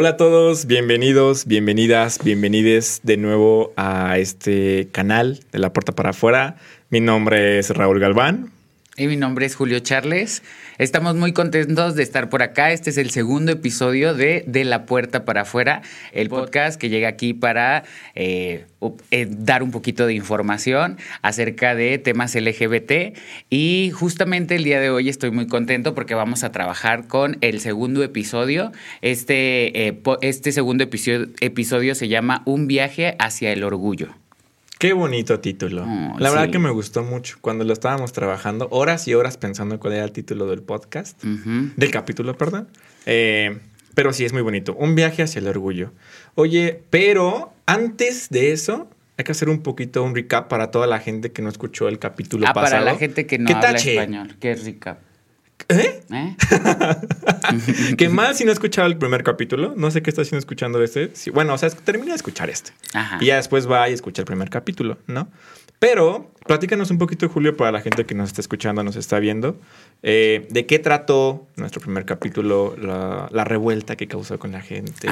[0.00, 6.10] Hola a todos, bienvenidos, bienvenidas, bienvenides de nuevo a este canal de La Puerta para
[6.10, 6.54] Afuera.
[6.88, 8.52] Mi nombre es Raúl Galván.
[8.98, 10.42] Y mi nombre es Julio Charles.
[10.78, 12.72] Estamos muy contentos de estar por acá.
[12.72, 17.06] Este es el segundo episodio de De la Puerta para Afuera, el podcast que llega
[17.06, 17.84] aquí para
[18.16, 18.66] eh,
[19.12, 23.16] eh, dar un poquito de información acerca de temas LGBT.
[23.48, 27.60] Y justamente el día de hoy estoy muy contento porque vamos a trabajar con el
[27.60, 28.72] segundo episodio.
[29.00, 34.08] Este, eh, este segundo episodio, episodio se llama Un viaje hacia el orgullo.
[34.78, 35.84] Qué bonito título.
[36.18, 39.94] la verdad que me gustó mucho cuando lo estábamos trabajando, horas y horas pensando cuál
[39.94, 42.68] era el título del podcast, del capítulo, perdón.
[43.04, 43.58] Eh,
[43.94, 44.74] pero sí, es muy bonito.
[44.74, 45.92] Un viaje hacia el orgullo.
[46.36, 51.00] Oye, pero antes de eso, hay que hacer un poquito un recap para toda la
[51.00, 52.66] gente que no escuchó el capítulo pasado.
[52.66, 54.36] Ah, para la gente que no habla español.
[54.38, 55.00] ¿Qué recap?
[55.68, 56.02] ¿Eh?
[56.10, 56.36] ¿Eh?
[57.98, 59.74] Qué mal si no he escuchado el primer capítulo.
[59.76, 61.12] No sé qué está haciendo escuchando este.
[61.32, 62.72] bueno, o sea, termina de escuchar este.
[63.20, 65.28] Y ya después va y escucha el primer capítulo, ¿no?
[65.78, 69.60] Pero platícanos un poquito, Julio, para la gente que nos está escuchando, nos está viendo.
[70.02, 75.08] Eh, ¿De qué trató nuestro primer capítulo, la, revuelta que causó con la gente?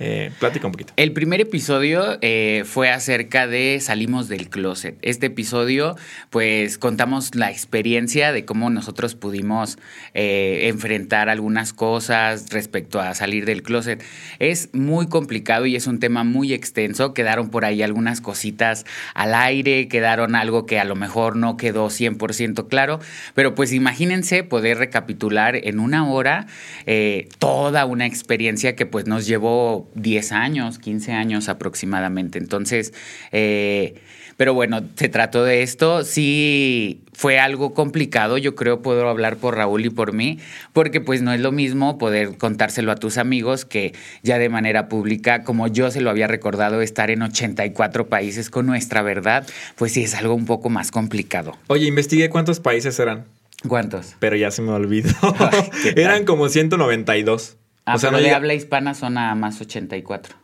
[0.00, 0.92] Eh, platica un poquito.
[0.96, 4.96] El primer episodio eh, fue acerca de Salimos del Closet.
[5.02, 5.96] Este episodio,
[6.30, 9.78] pues contamos la experiencia de cómo nosotros pudimos
[10.14, 14.02] enfrentar algunas cosas respecto a salir del closet.
[14.38, 17.12] Es muy complicado y es un tema muy extenso.
[17.12, 21.88] Quedaron por ahí algunas cositas al aire, quedaron algo que a lo mejor no quedó
[21.88, 23.00] 100% claro,
[23.34, 26.46] pero pues imagínense poder recapitular en una hora
[26.86, 32.38] eh, toda una experiencia que pues nos llevó 10 años, 15 años aproximadamente.
[32.38, 32.92] Entonces,
[33.32, 33.94] eh,
[34.36, 36.04] pero bueno, se trató de esto.
[36.04, 38.38] Sí, fue algo complicado.
[38.38, 40.38] Yo creo puedo hablar por Raúl y por mí,
[40.72, 44.88] porque pues no es lo mismo poder contárselo a tus amigos que ya de manera
[44.88, 49.92] pública, como yo se lo había recordado, estar en 84 países con nuestra verdad, pues
[49.92, 51.56] sí es algo un poco más complicado.
[51.68, 53.24] Oye, investigué cuántos países eran.
[53.68, 54.16] ¿Cuántos?
[54.18, 55.10] Pero ya se me olvidó.
[55.96, 57.56] eran como 192.
[57.84, 60.41] Ah, o sea, no de habla hispana son a más 84.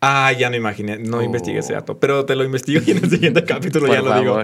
[0.00, 1.76] Ah, ya no imaginé, no investigué ese oh.
[1.76, 4.42] dato, pero te lo investigo y en el siguiente capítulo ya lo digo.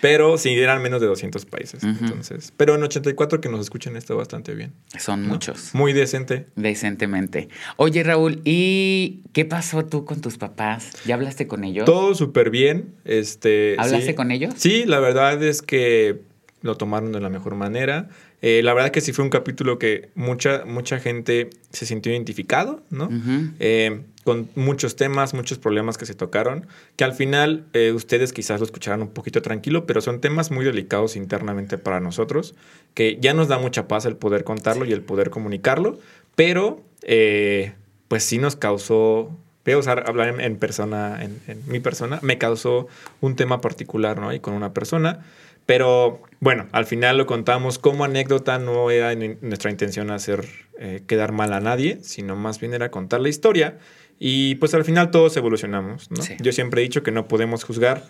[0.00, 2.52] Pero sí, eran menos de 200 países, entonces.
[2.56, 4.72] Pero en 84 que nos escuchen está bastante bien.
[4.98, 5.74] Son muchos.
[5.74, 6.46] Muy decente.
[6.56, 7.48] Decentemente.
[7.76, 10.90] Oye, Raúl, ¿y qué pasó tú con tus papás?
[11.04, 11.84] ¿Ya hablaste con ellos?
[11.84, 12.94] Todo súper bien.
[13.04, 14.54] Este, ¿Hablaste con ellos?
[14.56, 16.22] Sí, la verdad es que
[16.62, 18.08] lo tomaron de la mejor manera.
[18.44, 22.82] Eh, la verdad que sí fue un capítulo que mucha, mucha gente se sintió identificado,
[22.90, 23.08] ¿no?
[23.60, 26.66] Eh, con muchos temas, muchos problemas que se tocaron,
[26.96, 30.64] que al final eh, ustedes quizás lo escucharán un poquito tranquilo, pero son temas muy
[30.64, 32.56] delicados internamente para nosotros,
[32.94, 36.00] que ya nos da mucha paz el poder contarlo y el poder comunicarlo,
[36.34, 36.82] pero
[38.08, 39.30] pues sí nos causó
[39.64, 42.88] voy a usar hablar en, persona, en, en, mi persona, me causó
[43.20, 44.32] un tema particular, ¿no?
[44.32, 45.24] Y con una persona.
[45.66, 50.44] Pero bueno, al final lo contamos como anécdota, no era nuestra intención hacer
[50.76, 53.78] eh, quedar mal a nadie, sino más bien era contar la historia.
[54.18, 56.10] Y pues al final todos evolucionamos.
[56.10, 56.20] ¿no?
[56.40, 58.02] Yo siempre he dicho que no podemos juzgar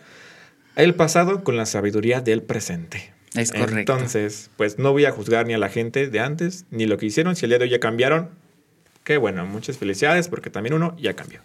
[0.76, 3.12] el pasado con la sabiduría del presente.
[3.34, 3.92] Es correcto.
[3.92, 7.04] Entonces, pues no voy a juzgar ni a la gente de antes, ni lo que
[7.04, 7.36] hicieron.
[7.36, 8.30] Si el día de hoy ya cambiaron,
[9.04, 11.42] qué bueno, muchas felicidades porque también uno ya cambió.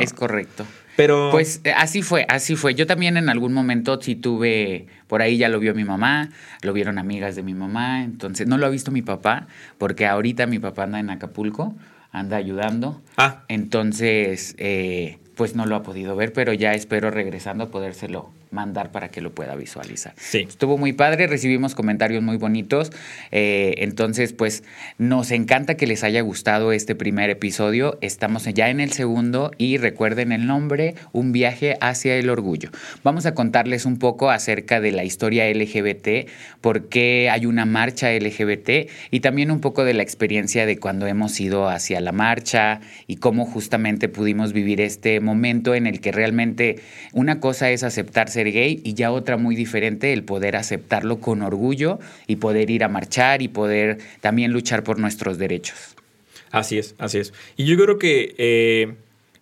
[0.00, 0.66] Es correcto.
[0.96, 1.30] Pero.
[1.30, 2.74] Pues eh, así fue, así fue.
[2.74, 4.86] Yo también en algún momento sí tuve.
[5.06, 6.30] Por ahí ya lo vio mi mamá,
[6.62, 8.02] lo vieron amigas de mi mamá.
[8.02, 9.46] Entonces, no lo ha visto mi papá,
[9.78, 11.74] porque ahorita mi papá anda en Acapulco,
[12.10, 13.02] anda ayudando.
[13.16, 13.44] Ah.
[13.48, 18.92] Entonces, eh, pues no lo ha podido ver, pero ya espero regresando a podérselo mandar
[18.92, 20.14] para que lo pueda visualizar.
[20.16, 20.46] Sí.
[20.48, 22.92] Estuvo muy padre, recibimos comentarios muy bonitos,
[23.32, 24.62] eh, entonces pues
[24.98, 29.78] nos encanta que les haya gustado este primer episodio, estamos ya en el segundo y
[29.78, 32.70] recuerden el nombre, Un viaje hacia el orgullo.
[33.02, 36.28] Vamos a contarles un poco acerca de la historia LGBT,
[36.60, 41.06] por qué hay una marcha LGBT y también un poco de la experiencia de cuando
[41.06, 46.12] hemos ido hacia la marcha y cómo justamente pudimos vivir este momento en el que
[46.12, 46.76] realmente
[47.12, 51.42] una cosa es aceptarse ser gay y ya otra muy diferente, el poder aceptarlo con
[51.42, 55.96] orgullo y poder ir a marchar y poder también luchar por nuestros derechos.
[56.50, 57.32] Así es, así es.
[57.56, 58.94] Y yo creo que, eh,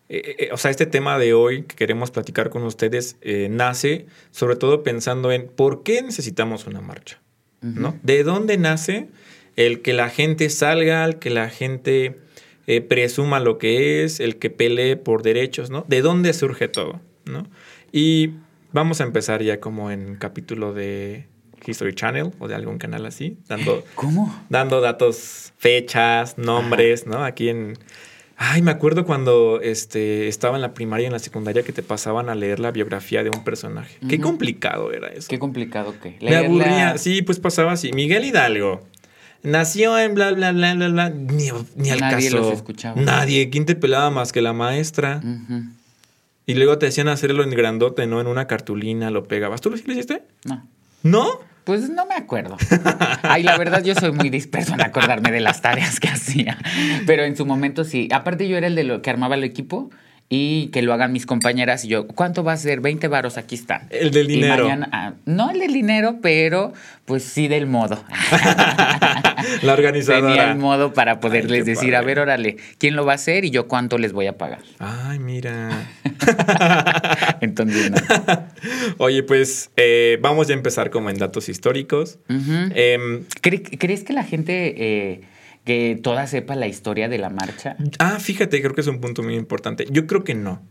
[0.09, 3.17] eh, eh, o sea, este tema de hoy que queremos platicar con ustedes
[3.51, 7.21] nace sobre todo pensando en por qué necesitamos una marcha,
[7.61, 7.99] ¿no?
[8.03, 9.09] ¿De dónde nace
[9.57, 12.17] el que la gente salga, el que la gente
[12.89, 15.85] presuma lo que es, el que pelee por derechos, ¿no?
[15.89, 17.47] ¿De dónde surge todo, ¿no?
[17.93, 18.31] Y
[18.75, 21.29] Vamos a empezar ya como en capítulo de
[21.65, 24.35] History Channel o de algún canal así, dando, ¿Cómo?
[24.49, 27.25] dando datos, fechas, nombres, ¿no?
[27.25, 27.79] Aquí en...
[28.37, 31.85] Ay, me acuerdo cuando este, estaba en la primaria y en la secundaria que te
[31.85, 33.97] pasaban a leer la biografía de un personaje.
[34.09, 35.29] Qué complicado era eso.
[35.29, 36.19] Qué complicado que.
[36.21, 36.99] Me aburría.
[36.99, 37.93] Sí, pues pasaba así.
[37.93, 38.83] Miguel Hidalgo.
[39.45, 41.11] Nació en bla, bla, bla, bla, bla.
[41.11, 42.39] Ni, ni al Nadie caso.
[42.39, 43.01] los escuchaba.
[43.01, 43.51] Nadie.
[43.51, 45.21] ¿Quién te pelaba más que la maestra?
[45.23, 45.63] Ujú.
[46.47, 48.21] Y luego te hacían hacerlo en grandote, ¿no?
[48.21, 49.61] En una cartulina lo pegabas.
[49.61, 50.23] ¿Tú lo sí lo hiciste?
[50.45, 50.67] No.
[51.03, 51.27] ¿No?
[51.65, 52.57] Pues no me acuerdo.
[53.23, 56.59] Ay, la verdad, yo soy muy disperso en acordarme de las tareas que hacía.
[57.07, 58.09] Pero en su momento sí.
[58.13, 59.91] Aparte, yo era el de lo que armaba el equipo
[60.29, 61.85] y que lo hagan mis compañeras.
[61.87, 62.81] Y yo, ¿cuánto va a ser?
[62.83, 63.87] 20 varos, aquí están.
[63.89, 64.65] El del Y dinero.
[64.65, 66.75] mañana- ah, no el del dinero, pero
[67.07, 68.05] pues sí del modo.
[69.63, 70.27] la organizadora.
[70.35, 73.45] Tenía el modo para poderles Ay, decir, a ver, órale, ¿quién lo va a hacer
[73.45, 74.61] y yo cuánto les voy a pagar?
[74.79, 75.89] Ay, mira.
[77.41, 77.97] Entonces, no.
[78.99, 82.19] Oye, pues eh, vamos ya a empezar como en datos históricos.
[82.29, 85.21] Em, ¿Cre- ¿Crees que la gente eh,
[85.65, 87.77] que toda sepa la historia de la marcha?
[87.99, 89.87] Ah, fíjate, creo que es un punto muy importante.
[89.91, 90.63] Yo creo que no.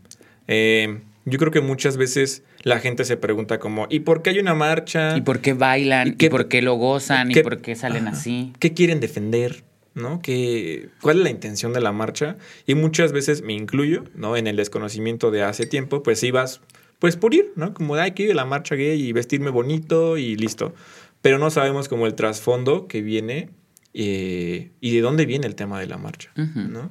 [0.48, 4.38] Eh, yo creo que muchas veces la gente se pregunta como, ¿y por qué hay
[4.38, 5.16] una marcha?
[5.16, 6.08] ¿Y por qué bailan?
[6.08, 7.30] ¿Y ¿Y, qué- por qué lo gozan?
[7.30, 8.16] ¿Y por qué salen Ajá.
[8.16, 8.52] así?
[8.58, 9.64] ¿Qué quieren defender?
[9.94, 10.20] ¿No?
[10.20, 12.36] ¿Qué, ¿Cuál es la intención de la marcha?
[12.66, 14.36] Y muchas veces me incluyo, ¿no?
[14.36, 16.60] En el desconocimiento de hace tiempo, pues ibas,
[16.98, 17.72] pues por ir, ¿no?
[17.74, 20.74] Como ay, que ir a la marcha gay y vestirme bonito y listo.
[21.22, 23.50] Pero no sabemos como el trasfondo que viene
[23.94, 26.30] eh, y de dónde viene el tema de la marcha.
[26.34, 26.90] ¿no?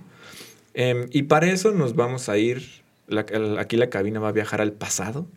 [0.74, 2.64] Em, y para eso nos vamos a ir,
[3.08, 5.28] la- el- aquí la cabina va a viajar al pasado.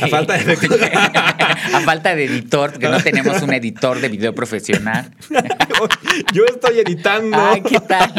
[0.00, 0.52] A falta de.
[1.74, 5.10] A falta de editor, porque no tenemos un editor de video profesional.
[6.32, 7.36] Yo estoy editando.
[7.38, 8.12] Ay, ¿qué tal?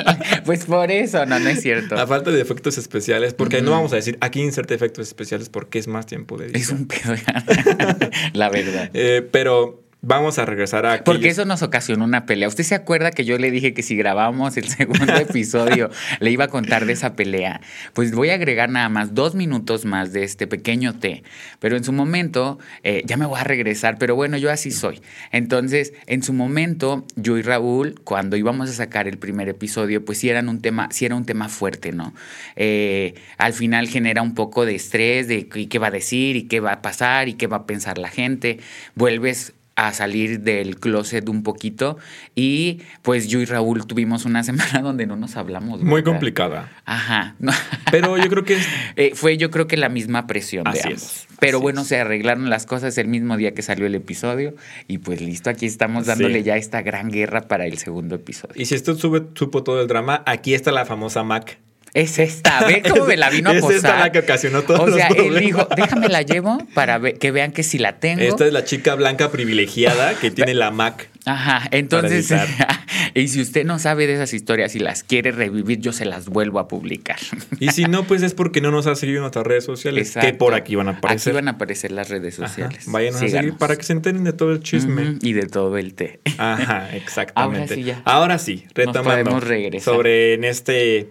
[0.45, 1.97] Pues por eso, no, no es cierto.
[1.97, 5.79] A falta de efectos especiales, porque no vamos a decir aquí inserte efectos especiales porque
[5.79, 6.61] es más tiempo de edición.
[6.63, 7.15] Es un pedo,
[8.33, 8.89] la verdad.
[8.93, 12.47] Eh, pero vamos a regresar a Porque aquellos- eso nos ocasionó una pelea.
[12.47, 16.45] ¿Usted se acuerda que yo le dije que si grabábamos el segundo episodio le iba
[16.45, 17.61] a contar de esa pelea?
[17.93, 21.23] Pues voy a agregar nada más dos minutos más de este pequeño té.
[21.59, 25.01] Pero en su momento, eh, ya me voy a regresar, pero bueno, yo así soy.
[25.31, 30.19] Entonces, en su momento, yo y Raúl, cuando íbamos a sacar el primer episodio, pues
[30.19, 32.13] sí, eran un tema, sí era un tema fuerte, ¿no?
[32.55, 36.59] Eh, al final genera un poco de estrés de qué va a decir y qué
[36.59, 38.59] va a pasar y qué va a pensar la gente.
[38.95, 41.97] Vuelves a salir del closet un poquito
[42.33, 45.81] y pues yo y Raúl tuvimos una semana donde no nos hablamos.
[45.83, 46.71] Muy complicada.
[46.85, 47.35] Ajá.
[47.91, 48.57] Pero yo creo que
[48.95, 51.01] Eh, fue yo creo que la misma presión de ambos.
[51.03, 51.87] es, Pero bueno, es.
[51.87, 54.55] se arreglaron las cosas el mismo día que salió el episodio
[54.87, 56.43] y pues listo, aquí estamos dándole Sí.
[56.45, 58.55] ya esta gran guerra para el segundo episodio.
[58.55, 61.57] Y si usted sube, supo todo el drama, aquí está la famosa Mac.
[61.95, 63.75] Es esta, ve cómo me la vino a Es posar.
[63.77, 65.41] esta la que ocasionó todos O sea, los él problemas.
[65.41, 68.21] dijo, déjame la llevo para que vean que si la tengo.
[68.21, 71.07] Esta es la chica blanca privilegiada que tiene la Mac.
[71.25, 72.31] Ajá, entonces,
[73.15, 76.27] y si usted no sabe de esas historias y las quiere revivir, yo se las
[76.27, 77.17] vuelvo a publicar.
[77.59, 80.19] Y si no, pues es porque no nos ha seguido en nuestras redes sociales, que
[80.19, 80.37] Exacto.
[80.37, 81.31] por aquí van a aparecer.
[81.31, 82.83] Aquí van a aparecer las redes Ajá, sociales.
[82.87, 85.15] Vayan a seguir para que se enteren de todo el chisme.
[85.21, 86.19] Y de todo el té.
[86.37, 87.73] Ajá, exactamente.
[87.73, 88.01] Ahora sí ya.
[88.03, 89.93] Ahora sí, retomando podemos regresar.
[89.95, 91.07] sobre en este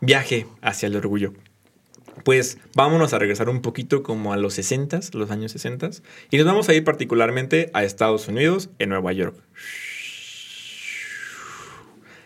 [0.00, 1.32] viaje hacia el orgullo.
[2.24, 5.90] Pues vámonos a regresar un poquito como a los 60, los años 60,
[6.30, 9.36] y nos vamos a ir particularmente a Estados Unidos, en Nueva York.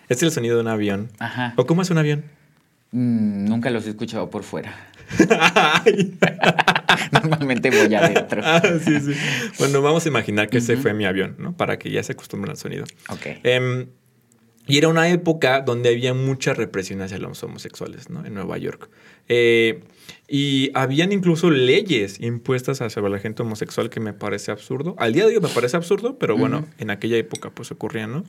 [0.08, 1.10] Este es el sonido de un avión.
[1.18, 1.54] Ajá.
[1.56, 2.24] ¿O cómo es un avión?
[2.90, 4.90] Mm, nunca los he escuchado por fuera.
[7.12, 8.42] Normalmente voy adentro.
[8.44, 9.12] Ah, sí, sí.
[9.58, 11.56] Bueno, vamos a imaginar que ese fue mi avión, ¿no?
[11.56, 12.84] Para que ya se acostumbren al sonido.
[13.08, 13.26] Ok.
[13.42, 13.86] Em,
[14.66, 18.24] y era una época donde había mucha represión hacia los homosexuales, ¿no?
[18.24, 18.88] En Nueva York.
[19.28, 19.82] Eh,
[20.28, 24.94] y habían incluso leyes impuestas hacia la gente homosexual que me parece absurdo.
[24.98, 28.24] Al día de hoy me parece absurdo, pero bueno, en aquella época pues ocurría, ¿no?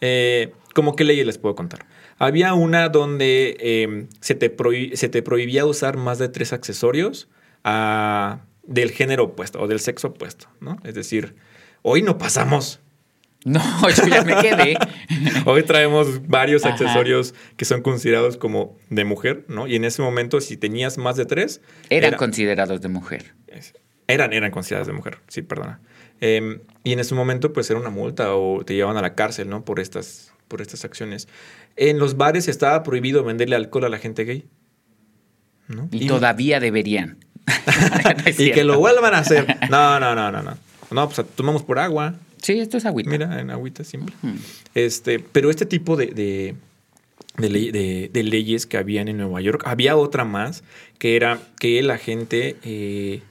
[0.00, 1.86] Eh, ¿Cómo qué leyes les puedo contar?
[2.18, 4.54] Había una donde em, se, te
[4.96, 7.28] se te prohibía usar más de tres accesorios
[7.64, 10.78] ah, del género opuesto o del sexo opuesto, ¿no?
[10.84, 11.36] Es decir,
[11.82, 12.80] hoy no pasamos.
[13.46, 13.62] No,
[13.96, 14.76] yo ya me quedé.
[15.46, 16.74] Hoy traemos varios Ajá.
[16.74, 19.68] accesorios que son considerados como de mujer, ¿no?
[19.68, 23.34] Y en ese momento, si tenías más de tres, Eran era- considerados de mujer.
[24.08, 25.80] eran, eran consideradas de mujer, sí, perdona.
[26.20, 29.48] Em, y en ese momento, pues era una multa o te llevaban a la cárcel,
[29.48, 29.64] ¿no?
[29.64, 31.28] Por estas, por estas acciones.
[31.76, 34.44] En los bares estaba prohibido venderle alcohol a la gente gay.
[35.68, 35.88] ¿no?
[35.92, 37.18] Y, todavía deberían.
[38.26, 39.46] No y que lo vuelvan a hacer.
[39.70, 40.56] No, no, no, no, no.
[40.90, 42.14] No, pues tomamos por agua.
[42.42, 43.10] Sí, esto es agüita.
[43.10, 44.14] Mira, en agüita simple.
[44.74, 46.54] Este, pero este tipo de, de,
[47.38, 50.62] de ley- de- de leyes que habían en Nueva York, había otra más,
[50.98, 53.22] que era que la gente eh,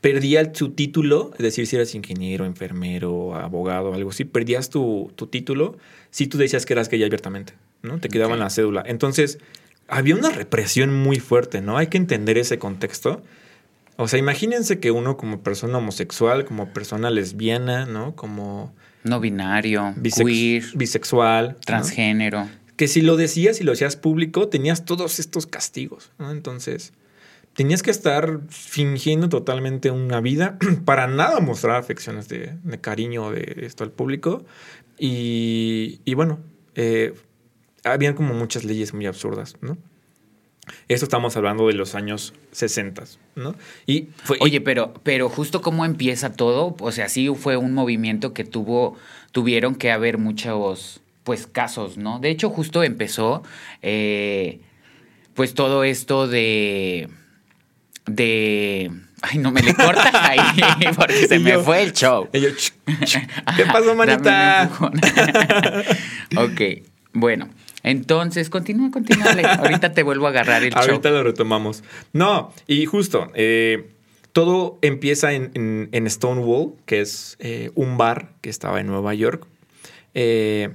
[0.00, 5.76] perdía su título, es decir, si eras ingeniero, enfermero, abogado, algo así, perdías tu, título
[6.10, 7.98] si tú decías que eras gay abiertamente, ¿no?
[7.98, 8.82] Te quedaba en la cédula.
[8.86, 9.38] Entonces,
[9.88, 11.76] había una represión muy fuerte, ¿no?
[11.76, 13.22] Hay que entender ese contexto.
[13.96, 18.14] O sea, imagínense que uno como persona homosexual, como persona lesbiana, ¿no?
[18.14, 18.74] Como...
[19.04, 21.56] No binario, queer, bisexual.
[21.64, 22.48] Transgénero.
[22.76, 26.30] Que si lo decías y lo hacías público, tenías todos estos castigos, ¿no?
[26.30, 26.92] Entonces,
[27.54, 33.84] tenías que estar fingiendo totalmente una vida para nada mostrar afecciones de, cariño de esto
[33.84, 34.44] al público.
[34.98, 36.40] Y, y bueno,
[36.74, 37.14] eh,
[37.84, 39.78] habían como muchas leyes muy absurdas, ¿no?
[40.88, 43.04] Esto estamos hablando de los años 60,
[43.34, 43.54] ¿no?
[43.86, 44.08] Y
[44.40, 48.96] Oye, pero, pero justo cómo empieza todo, o sea, sí fue un movimiento que tuvo,
[49.32, 52.18] tuvieron que haber muchos, pues, casos, ¿no?
[52.18, 53.42] De hecho, justo empezó,
[53.82, 54.60] eh,
[55.34, 57.08] pues, todo esto de
[58.06, 58.90] de.
[59.22, 60.38] Ay, no me le cortas ahí
[60.94, 62.28] porque se me fue el show.
[62.30, 64.70] ¿Qué pasó, manita?
[66.36, 66.60] ok,
[67.12, 67.48] bueno.
[67.86, 69.26] Entonces, continúa, continúa.
[69.58, 70.82] Ahorita te vuelvo a agarrar el show.
[70.82, 71.84] Ahorita lo retomamos.
[72.12, 73.92] No, y justo, eh,
[74.32, 79.46] todo empieza en, Stonewall, que es eh, un bar que estaba en Nueva York,
[80.14, 80.74] eh,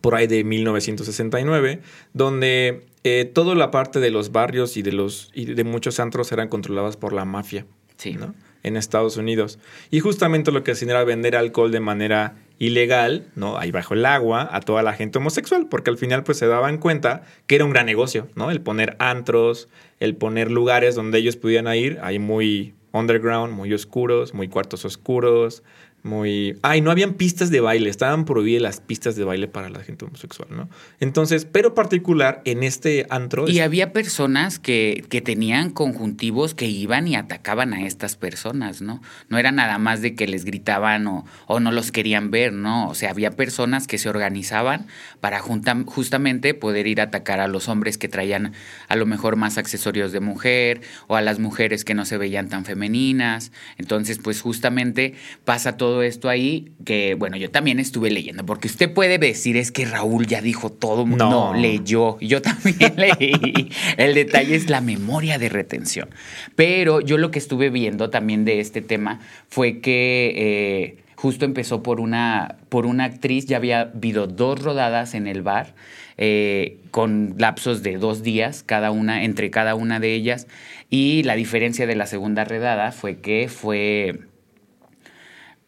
[0.00, 1.80] por ahí de 1969,
[2.12, 6.30] donde eh, toda la parte de los barrios y de los y de muchos antros
[6.30, 7.66] eran controladas por la mafia.
[7.96, 8.14] Sí.
[8.14, 8.34] ¿no?
[8.62, 9.58] En Estados Unidos.
[9.90, 13.58] Y justamente lo que hacían era vender alcohol de manera ilegal, ¿no?
[13.58, 16.78] Ahí bajo el agua, a toda la gente homosexual, porque al final pues se daban
[16.78, 18.50] cuenta que era un gran negocio, ¿no?
[18.50, 19.68] El poner antros,
[20.00, 25.62] el poner lugares donde ellos pudieran ir, ahí muy underground, muy oscuros, muy cuartos oscuros,
[26.04, 26.58] muy...
[26.60, 30.04] Ay, no habían pistas de baile, estaban prohibidas las pistas de baile para la gente
[30.04, 30.68] homosexual, ¿no?
[31.00, 33.48] Entonces, pero particular en este antro...
[33.48, 39.00] Y había personas que, que, tenían conjuntivos que iban y atacaban a estas personas, ¿no?
[39.30, 42.86] No era nada más de que les gritaban o, o no los querían ver, ¿no?
[42.90, 44.86] O sea, había personas que se organizaban
[45.20, 48.52] para justamente poder ir a atacar a los hombres que traían
[48.88, 52.50] a lo mejor más accesorios de mujer o a las mujeres que no se veían
[52.50, 53.52] tan femeninas.
[53.78, 55.14] Entonces, pues justamente
[55.46, 59.72] pasa todo esto ahí, que bueno, yo también estuve leyendo, porque usted puede decir es
[59.72, 63.70] que Raúl ya dijo todo, no, no leyó, yo también leí.
[63.96, 66.08] El detalle es la memoria de retención.
[66.56, 70.34] Pero yo lo que estuve viendo también de este tema fue que...
[70.36, 75.40] Eh, justo empezó por una, por una actriz, ya había habido dos rodadas en el
[75.40, 75.74] bar,
[76.18, 80.46] eh, con lapsos de dos días cada una, entre cada una de ellas,
[80.90, 84.20] y la diferencia de la segunda redada fue que fue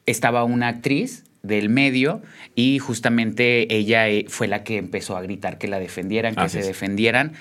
[0.07, 2.23] estaba una actriz del medio
[2.55, 6.63] y justamente ella eh, fue la que empezó a gritar que la defendieran, que se
[6.63, 7.33] defendieran.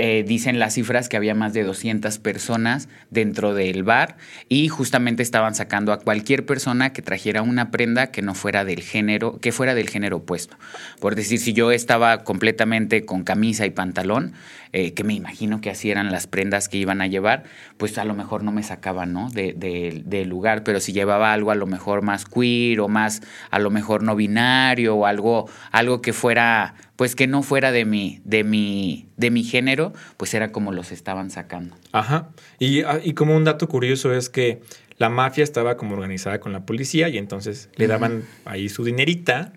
[0.00, 4.16] Eh, dicen las cifras que había más de 200 personas dentro del bar
[4.48, 8.82] y justamente estaban sacando a cualquier persona que trajera una prenda que no fuera del
[8.82, 10.56] género, que fuera del género opuesto.
[11.00, 14.34] Por decir, si yo estaba completamente con camisa y pantalón,
[14.72, 17.44] eh, que me imagino que así eran las prendas que iban a llevar,
[17.76, 19.30] pues a lo mejor no me sacaban, ¿no?
[19.30, 23.70] Del lugar, pero si llevaba algo a lo mejor más queer o más, a lo
[23.70, 28.44] mejor no binario o algo, algo que fuera, pues que no fuera de mi, de
[28.44, 31.76] mi, de mi género, pues era como los estaban sacando.
[31.92, 32.30] Ajá.
[32.58, 34.60] Y, ah, y como un dato curioso es que
[34.98, 39.52] la mafia estaba como organizada con la policía y entonces le daban ahí su dinerita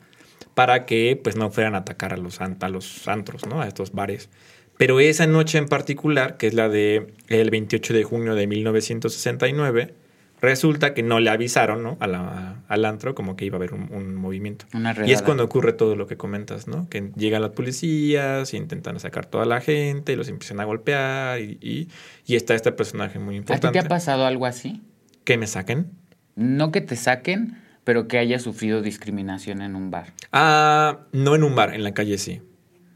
[0.54, 3.62] para que pues no fueran a atacar a los, a los antros, ¿no?
[3.62, 4.30] A estos bares.
[4.78, 9.94] Pero esa noche en particular, que es la de el 28 de junio de 1969,
[10.42, 11.98] resulta que no le avisaron ¿no?
[12.00, 14.66] a al antro como que iba a haber un, movimiento.
[15.06, 16.90] y es cuando ocurre todo lo que comentas, ¿no?
[16.90, 21.40] Que llegan las policías y intentan sacar toda la gente, y los empiezan a golpear
[21.40, 21.88] y,
[22.26, 23.68] y, está este personaje muy importante.
[23.68, 24.82] ¿A ti te ha pasado algo así?
[25.24, 25.92] ¿Que me saquen?
[26.36, 30.14] No que te saquen, pero que haya sufrido discriminación en un bar.
[30.32, 32.42] Ah, no en un bar, en la calle sí.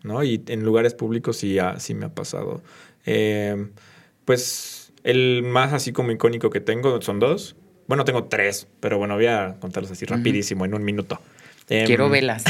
[0.05, 0.23] ¿no?
[0.23, 2.61] Y en lugares públicos sí, sí me ha pasado.
[3.05, 3.71] Em,
[4.23, 4.74] pues
[5.05, 7.55] el más así como icónico que tengo son dos.
[7.87, 11.21] Bueno, tengo tres, pero bueno, voy a contarlos así rapidísimo, en un minuto.
[11.69, 12.43] Em, Quiero velas.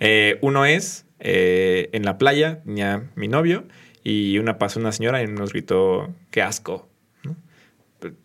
[0.00, 3.64] Eh, uno es eh, en la playa, tenía mi novio,
[4.04, 6.88] y una pasó una señora y nos gritó, qué asco.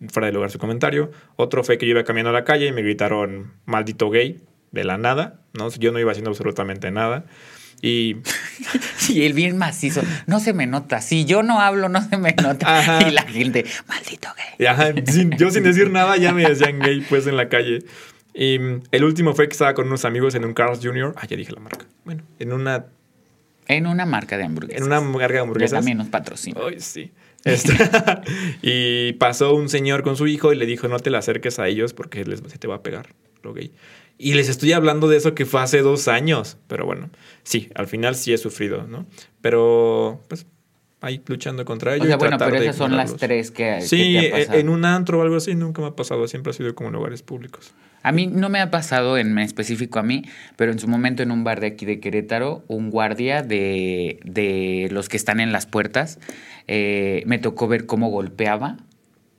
[0.09, 1.11] Fuera de lugar su comentario.
[1.37, 4.83] Otro fue que yo iba caminando a la calle y me gritaron, maldito gay, de
[4.83, 5.41] la nada.
[5.53, 5.69] ¿no?
[5.69, 7.25] Yo no iba haciendo absolutamente nada.
[7.81, 8.17] Y,
[9.09, 11.01] y él bien macizo, no se me nota.
[11.01, 13.01] Si yo no hablo, no se me nota.
[13.07, 15.03] Y la gente, maldito gay.
[15.38, 17.79] yo sin decir nada ya me decían gay pues en la calle.
[18.33, 21.13] Y mm, el último fue que estaba con unos amigos en un Carl's Jr.
[21.17, 21.85] Ah, ya dije la marca.
[22.05, 22.85] Bueno, en una...
[23.67, 24.81] En una marca de hamburguesas.
[24.81, 25.77] En una marca de hamburguesas.
[25.77, 26.59] también nos patrocina.
[26.65, 27.11] Ay, sí.
[27.43, 27.73] Este,
[28.61, 31.67] y pasó un señor con su hijo y le dijo, no te le acerques a
[31.67, 33.09] ellos porque les, se te va a pegar
[33.43, 33.71] lo gay.
[34.21, 36.57] Y les estoy hablando de eso que fue hace dos años.
[36.67, 37.09] Pero bueno,
[37.41, 39.07] sí, al final sí he sufrido, ¿no?
[39.41, 40.45] Pero, pues,
[41.01, 42.05] ahí luchando contra ellos.
[42.05, 43.81] O sea, bueno, pero esas son las tres que.
[43.81, 44.59] Sí, que te ha pasado.
[44.59, 46.27] en un antro o algo así nunca me ha pasado.
[46.27, 47.73] Siempre ha sido como en lugares públicos.
[48.03, 50.23] A mí no me ha pasado en específico a mí,
[50.55, 54.87] pero en su momento en un bar de aquí de Querétaro, un guardia de, de
[54.91, 56.19] los que están en las puertas,
[56.67, 58.77] eh, me tocó ver cómo golpeaba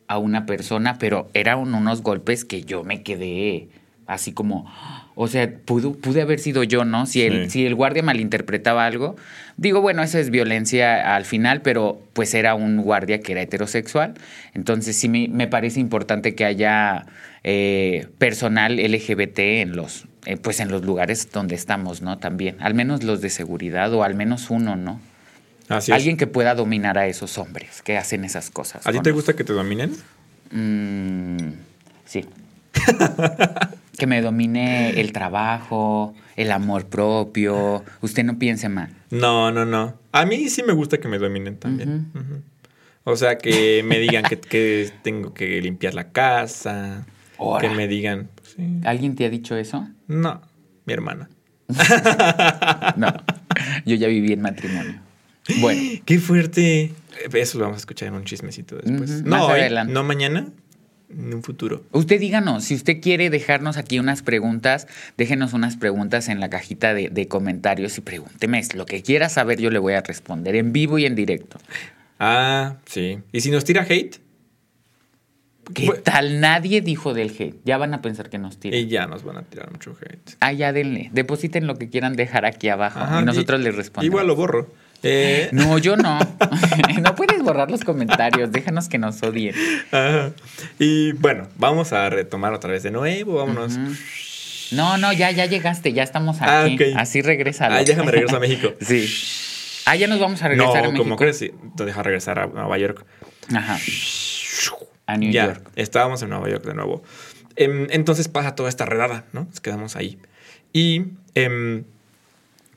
[0.09, 3.69] a una persona, pero eran unos golpes que yo me quedé
[4.07, 4.71] así como,
[5.15, 7.07] o sea, pudo, pude haber sido yo, ¿no?
[7.07, 7.51] Si el, Sí.
[7.51, 9.17] si el guardia malinterpretaba algo,
[9.57, 14.15] digo, bueno, eso es violencia al final, pero pues era un guardia que era heterosexual,
[14.55, 17.07] entonces sí me, me parece importante que haya
[17.45, 22.19] eh, personal LGBT en los, eh, pues en los lugares donde estamos, ¿no?
[22.19, 25.01] También, al menos los de seguridad o al menos uno, ¿no?
[25.69, 25.97] Así es.
[25.97, 28.87] Alguien que pueda dominar a esos hombres que hacen esas cosas.
[28.87, 29.93] ¿A ti te gusta que te dominen?
[30.51, 31.53] Mm,
[32.05, 32.27] sí.
[33.97, 37.85] que me domine el trabajo, el amor propio.
[38.01, 38.95] Usted no piense mal.
[39.11, 39.99] No, no, no.
[40.13, 42.11] A mí sí me gusta que me dominen también.
[43.05, 47.07] O sea, que me digan que, que tengo que limpiar la casa.
[47.37, 47.69] Ora.
[47.69, 48.29] Que me digan.
[48.35, 48.81] pues, sí.
[48.85, 49.89] ¿Alguien te ha dicho eso?
[50.07, 50.41] No,
[50.85, 51.29] mi hermana.
[52.97, 53.13] No.
[53.85, 55.01] Yo ya viví en matrimonio.
[55.61, 56.93] Bueno, Qué fuerte.
[57.33, 59.23] Eso lo vamos a escuchar en un chismecito después.
[59.23, 59.93] No, más hoy, adelante.
[59.93, 60.49] no mañana,
[61.13, 61.83] en un futuro.
[61.93, 66.95] usted díganos, si usted quiere dejarnos aquí unas preguntas, déjenos unas preguntas en la cajita
[66.95, 70.73] de, de comentarios y pregúnteme lo que quiera saber, yo le voy a responder en
[70.73, 71.59] vivo y en directo.
[72.19, 73.19] Ah, sí.
[73.33, 74.17] ¿Y si nos tira hate?
[75.75, 76.41] ¿Qué tal?
[76.41, 77.57] Nadie dijo del hate.
[77.65, 78.81] Ya van a pensar que nos tiran.
[78.81, 80.33] Y ya nos van a tirar mucho hate.
[80.41, 81.11] Ah, ya denle.
[81.13, 84.13] Depositen lo que quieran dejar aquí abajo Ajá, y nosotros y- les respondemos.
[84.13, 84.69] Igual lo borro.
[85.03, 86.19] Eh, No, yo no.
[87.03, 88.53] no puedes borrar los comentarios.
[88.53, 89.55] Déjanos que nos odien.
[89.91, 90.31] ajá.
[90.79, 93.35] Y bueno, vamos a retomar otra vez de nuevo.
[93.35, 93.79] Vámonos.
[94.73, 95.93] No, no, ya, ya llegaste.
[95.93, 96.75] Ya estamos Ah, aquí.
[96.77, 96.83] ok.
[96.97, 97.67] Así regresa.
[97.75, 98.73] Ay, déjame regresar a México.
[98.81, 99.13] Sí.
[99.85, 101.03] Ah, ya nos vamos a regresar no, a México.
[101.03, 103.05] como crees, sí, te deja regresar a Nueva York.
[103.53, 103.79] Ajá.
[105.07, 105.69] A New ya, York.
[105.75, 107.03] estábamos en Nueva York de nuevo.
[107.57, 109.45] Em, entonces pasa toda esta redada, ¿no?
[109.45, 110.19] Nos quedamos ahí.
[110.73, 111.83] Y, em,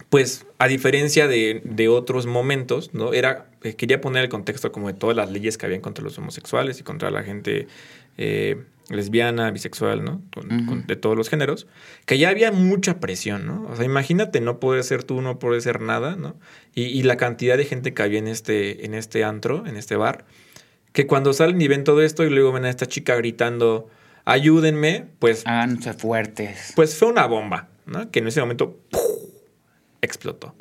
[0.09, 3.13] pues, a diferencia de, de otros momentos, ¿no?
[3.13, 6.17] Era, eh, quería poner el contexto como de todas las leyes que habían contra los
[6.17, 7.67] homosexuales y contra la gente
[8.17, 10.21] eh, lesbiana, bisexual, ¿no?
[10.33, 10.65] Con- Ujú.
[10.67, 11.67] con- de todos los géneros,
[12.05, 13.67] que ya había mucha presión, ¿no?
[13.69, 16.35] O sea, imagínate no poder ser tú, no poder ser nada, ¿no?
[16.75, 19.95] Y, y la cantidad de gente que había en este, en este antro, en este
[19.95, 20.25] bar,
[20.93, 23.89] que cuando salen y ven todo esto y luego ven a esta chica gritando,
[24.23, 26.71] ayúdenme, pues, Háganse fuertes.
[26.75, 28.09] pues fue una bomba, ¿no?
[28.11, 29.01] Que en ese momento ¡puf!
[30.05, 30.55] Explotó.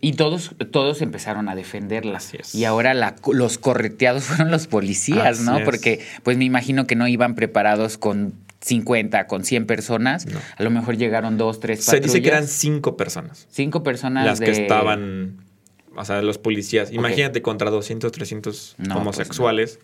[0.00, 2.18] Y todos, todos empezaron a defenderla.
[2.18, 2.54] Así es.
[2.54, 5.58] Y ahora la- los correteados fueron los policías, Así ¿no?
[5.58, 5.64] es.
[5.64, 10.26] Porque pues me imagino que no iban preparados con 50, con 100 personas.
[10.26, 10.38] No.
[10.56, 12.04] A lo mejor llegaron dos, tres Se patrullas.
[12.12, 15.44] dice que eran cinco personas cinco personas las que estaban,
[15.96, 16.92] o sea, los policías.
[16.92, 19.78] Imagínate contra 200, 300 No, pues, homosexuales.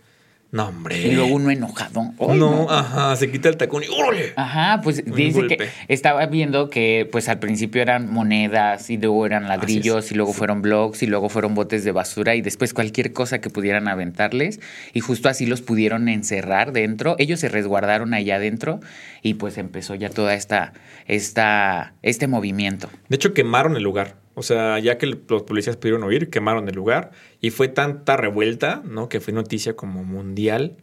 [0.55, 1.01] No, hombre.
[1.09, 2.13] Y luego uno enojado.
[2.21, 4.35] ¡Ay, no, ajá, se quita el tacón y ¡órale!
[4.37, 5.57] Ajá, pues Un dice golpe.
[5.57, 10.33] que estaba viendo que pues al principio eran monedas y luego eran ladrillos y luego
[10.33, 14.61] fueron blogs y luego fueron botes de basura y después cualquier cosa que pudieran aventarles
[14.93, 17.17] y justo así los pudieron encerrar dentro.
[17.19, 18.79] Ellos se resguardaron allá adentro
[19.23, 20.73] y pues empezó ya toda esta,
[21.07, 22.89] esta, este movimiento.
[23.09, 24.23] De hecho, quemaron el lugar.
[24.35, 27.13] O sea, ya que los policías pudieron oír, quemaron el lugar.
[27.41, 29.09] Y fue tanta revuelta, ¿no?
[29.09, 30.77] Que fue noticia como mundial.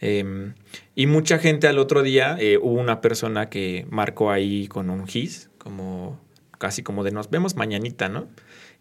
[0.00, 0.52] Eh,
[0.94, 5.06] y mucha gente al otro día, eh, hubo una persona que marcó ahí con un
[5.06, 6.20] gis, como
[6.58, 8.28] casi como de nos vemos mañanita, ¿no?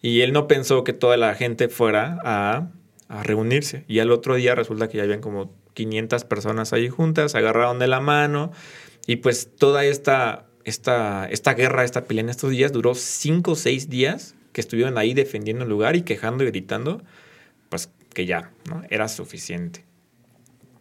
[0.02, 2.70] Y él no pensó que toda la gente fuera a,
[3.08, 3.86] a reunirse.
[3.88, 7.88] Y al otro día resulta que ya habían como 500 personas ahí juntas, agarraron de
[7.88, 8.52] la mano.
[9.06, 13.56] Y pues toda esta, esta, esta guerra, esta pelea en estos días duró 5 o
[13.56, 17.02] 6 días que estuvieron ahí defendiendo el lugar y quejando y gritando,
[17.70, 18.84] pues que ya, ¿no?
[18.90, 19.86] Era suficiente.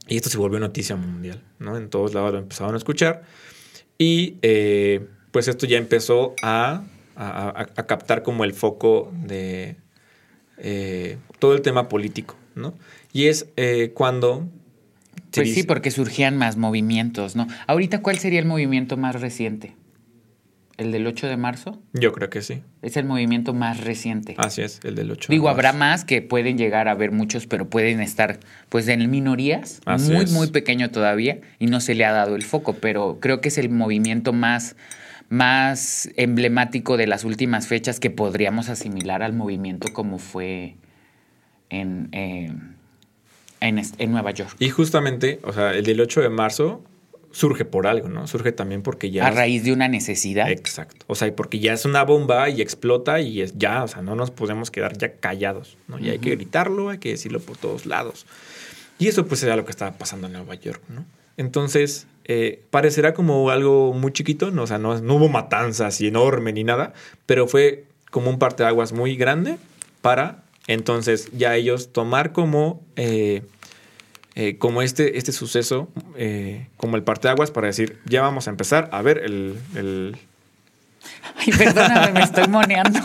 [0.09, 1.77] Y esto se volvió noticia mundial, ¿no?
[1.77, 3.23] En todos lados lo empezaron a escuchar.
[3.99, 6.83] Y eh, pues esto ya empezó a-
[7.17, 9.77] a captar como el foco de
[10.59, 12.75] eh, todo el tema político, ¿no?
[13.13, 14.49] Y es eh, cuando...
[15.37, 17.47] se Pues sí, porque surgían más movimientos, ¿no?
[17.67, 19.75] Ahorita, ¿cuál sería el movimiento más reciente?
[20.79, 21.81] ¿El del 8 de marzo?
[21.95, 22.63] Yo creo que sí.
[22.83, 24.35] Es el movimiento más reciente.
[24.39, 25.29] Así es, el del 8.
[25.31, 25.79] Digo, de habrá marzo.
[25.79, 30.25] más que pueden llegar a ver muchos, pero pueden estar pues en minorías, Así muy,
[30.25, 30.33] es.
[30.33, 33.57] muy pequeño todavía, y no se le ha dado el foco, pero creo que es
[33.59, 34.77] el movimiento más,
[35.31, 40.77] más emblemático de las últimas fechas que podríamos asimilar al movimiento como fue
[41.71, 42.53] en, eh,
[43.61, 44.57] en, en Nueva York.
[44.59, 46.83] Y justamente, o sea, el del 8 de marzo
[47.37, 48.27] surge por algo, ¿no?
[48.27, 49.27] Surge también porque ya...
[49.27, 50.51] A raíz de una necesidad.
[50.51, 51.05] Exacto.
[51.07, 54.17] O sea, porque ya es una bomba y explota y es ya, o sea, no
[54.17, 55.99] nos podemos quedar ya callados, ¿no?
[55.99, 58.25] Ya hay que gritarlo, hay que decirlo por todos lados.
[58.99, 61.05] Y eso pues era lo que estaba pasando en Nueva York, ¿no?
[61.37, 64.63] Entonces, eh, parecerá como algo muy chiquito, ¿no?
[64.63, 66.95] o sea, no, no hubo matanzas y enorme ni nada,
[67.27, 69.59] pero fue como un parteaguas muy grande
[70.01, 72.85] para entonces ya ellos tomar como...
[72.97, 73.43] Eh,
[74.39, 78.91] eh, como este, este suceso, eh, como el parteaguas para decir, ya vamos a empezar
[78.93, 80.19] a ver el, el...
[81.39, 83.01] Ay, perdóname, me estoy moneando.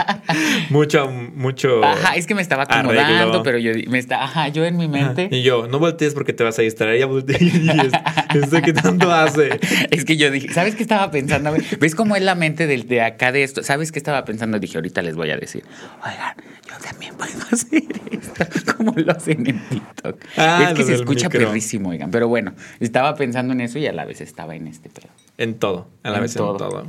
[0.70, 1.84] mucho, mucho.
[1.84, 5.28] Ajá, es que me estaba acomodando, pero yo me está, ajá, yo en mi mente.
[5.30, 9.60] Y yo, no voltees porque te vas a distraer, ya volteé y ¿qué tanto hace?
[9.90, 11.52] Es que yo dije, ¿sabes qué estaba pensando?
[11.80, 13.62] ¿Ves cómo es la mente del, de acá de esto?
[13.62, 14.58] ¿Sabes qué estaba pensando?
[14.58, 15.64] Dije, ahorita les voy a decir,
[16.04, 16.34] oigan,
[16.68, 20.20] yo también puedo hacer esto, como lo hacen en TikTok.
[20.36, 22.10] Ah, es que se escucha perrísimo, oigan.
[22.10, 25.08] Pero bueno, estaba pensando en eso y a la vez estaba en este pedo.
[25.38, 26.86] En todo, a la vez en todo.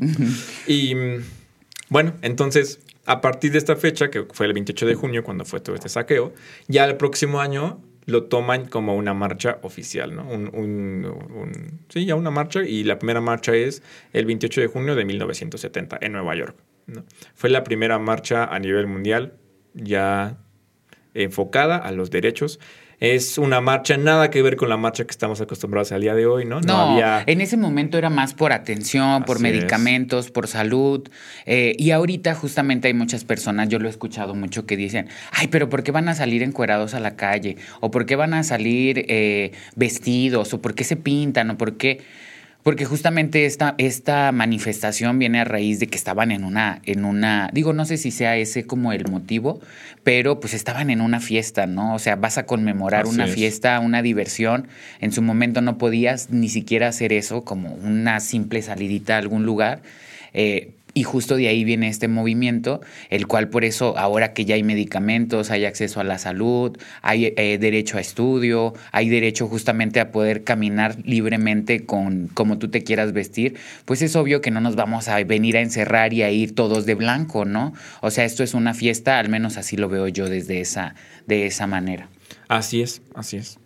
[0.67, 1.23] y mm,
[1.89, 5.59] bueno, entonces a partir de esta fecha, que fue el 28 de junio, cuando fue
[5.59, 6.31] todo este saqueo,
[6.67, 10.29] ya el próximo año lo toman como una marcha oficial, ¿no?
[10.29, 13.81] Un, sí, ya una marcha, y la primera marcha es
[14.13, 16.55] el 28 de junio de 1970 en Nueva York.
[17.33, 19.33] Fue la primera marcha a nivel mundial
[19.73, 20.37] ya
[21.15, 22.59] enfocada a los derechos
[22.99, 26.25] es una marcha, nada que ver con la marcha que estamos acostumbrados al día de
[26.25, 26.59] hoy, ¿no?
[26.59, 27.23] No, había...
[27.25, 31.07] en ese momento era más por atención, por medicamentos, por salud.
[31.45, 35.47] Eh, y ahorita justamente hay muchas personas, yo lo he escuchado mucho, que dicen, ay,
[35.47, 37.55] pero ¿por qué van a salir encuerados a la calle?
[37.79, 40.53] ¿O por qué van a salir eh, vestidos?
[40.53, 41.51] ¿O por qué se pintan?
[41.51, 42.01] ¿O por qué...
[42.63, 47.49] Porque justamente esta, esta manifestación viene a raíz de que estaban en una, en una,
[47.53, 49.61] digo, no sé si sea ese como el motivo,
[50.03, 51.95] pero pues estaban en una fiesta, ¿no?
[51.95, 54.67] O sea, vas a conmemorar una fiesta, una diversión.
[54.99, 59.45] En su momento no podías ni siquiera hacer eso como una simple salidita a algún
[59.45, 59.81] lugar.
[60.33, 64.55] Eh, y justo de ahí viene este movimiento, el cual por eso ahora que ya
[64.55, 69.99] hay medicamentos, hay acceso a la salud, hay eh, derecho a estudio, hay derecho justamente
[69.99, 74.61] a poder caminar libremente con como tú te quieras vestir, pues es obvio que no
[74.61, 77.73] nos vamos a venir a encerrar y a ir todos de blanco, ¿no?
[78.01, 80.95] O sea, esto es una fiesta, al menos así lo veo yo desde esa,
[81.27, 82.09] de esa manera.
[82.47, 83.58] Así es, así es.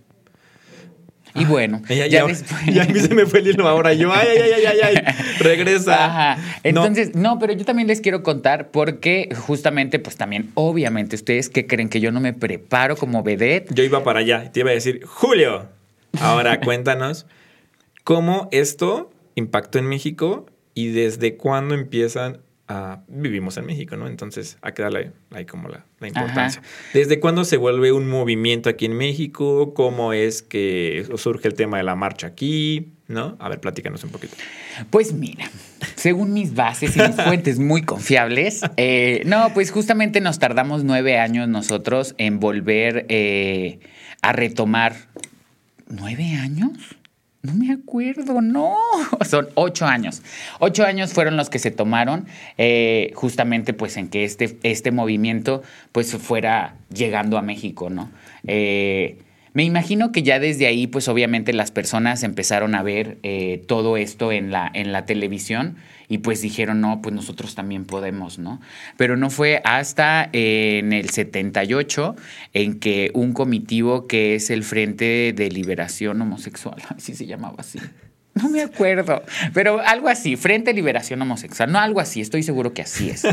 [1.35, 3.93] Y bueno, ya, ya, a mí se me fue el hilo ahora.
[3.93, 6.05] Yo, ay, ay, ay, ay, ay, regresa.
[6.05, 6.59] Ajá.
[6.63, 7.39] Entonces, no.
[7.39, 11.99] pero yo también les quiero contar porque justamente, pues también, obviamente, ustedes que creen que
[11.99, 13.73] yo no me preparo como vedette.
[13.73, 15.69] Yo iba para allá, te iba a decir, Julio,
[16.19, 17.25] ahora cuéntanos
[18.03, 22.39] cómo esto impactó en México y desde cuándo empiezan
[23.07, 24.07] vivimos en México, ¿no?
[24.07, 26.61] Entonces hay que darle ahí como la, importancia.
[26.93, 29.73] ¿Desde cuándo se vuelve un movimiento aquí en México?
[29.73, 32.93] ¿Cómo es que surge el tema de la marcha aquí?
[33.07, 33.35] ¿No?
[33.39, 34.35] A ver, platícanos un poquito.
[34.89, 35.49] Pues mira,
[35.95, 41.19] según mis bases y mis fuentes muy confiables, eh, no, pues justamente nos tardamos nueve
[41.19, 43.79] años nosotros en volver eh,
[44.21, 44.95] a retomar.
[45.87, 46.71] ¿Nueve años?
[47.43, 48.77] No me acuerdo, no.
[49.29, 50.21] Son ocho años.
[50.59, 52.25] Ocho años fueron los que se tomaron
[52.57, 58.09] eh, justamente pues en que este, este movimiento pues fuera llegando a México, ¿no?
[58.47, 59.17] Eh,
[59.53, 63.97] me imagino que ya desde ahí, pues obviamente las personas empezaron a ver eh, todo
[63.97, 65.77] esto en la, en la televisión
[66.09, 68.59] y pues dijeron, no, pues nosotros también podemos, ¿no?
[68.97, 72.15] Pero no fue hasta en el 78
[72.53, 77.79] en que un comitivo que es el Frente de Liberación Homosexual, así se llamaba así,
[78.35, 79.21] no me acuerdo,
[79.53, 83.23] pero algo así, Frente a Liberación Homosexual, no algo así, estoy seguro que así es.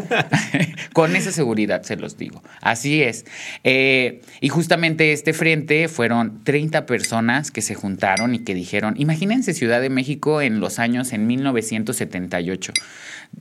[0.93, 3.25] Con esa seguridad se los digo, así es.
[3.65, 9.55] Eh, y justamente este frente fueron 30 personas que se juntaron y que dijeron, imagínense
[9.55, 12.73] Ciudad de México en los años en 1978.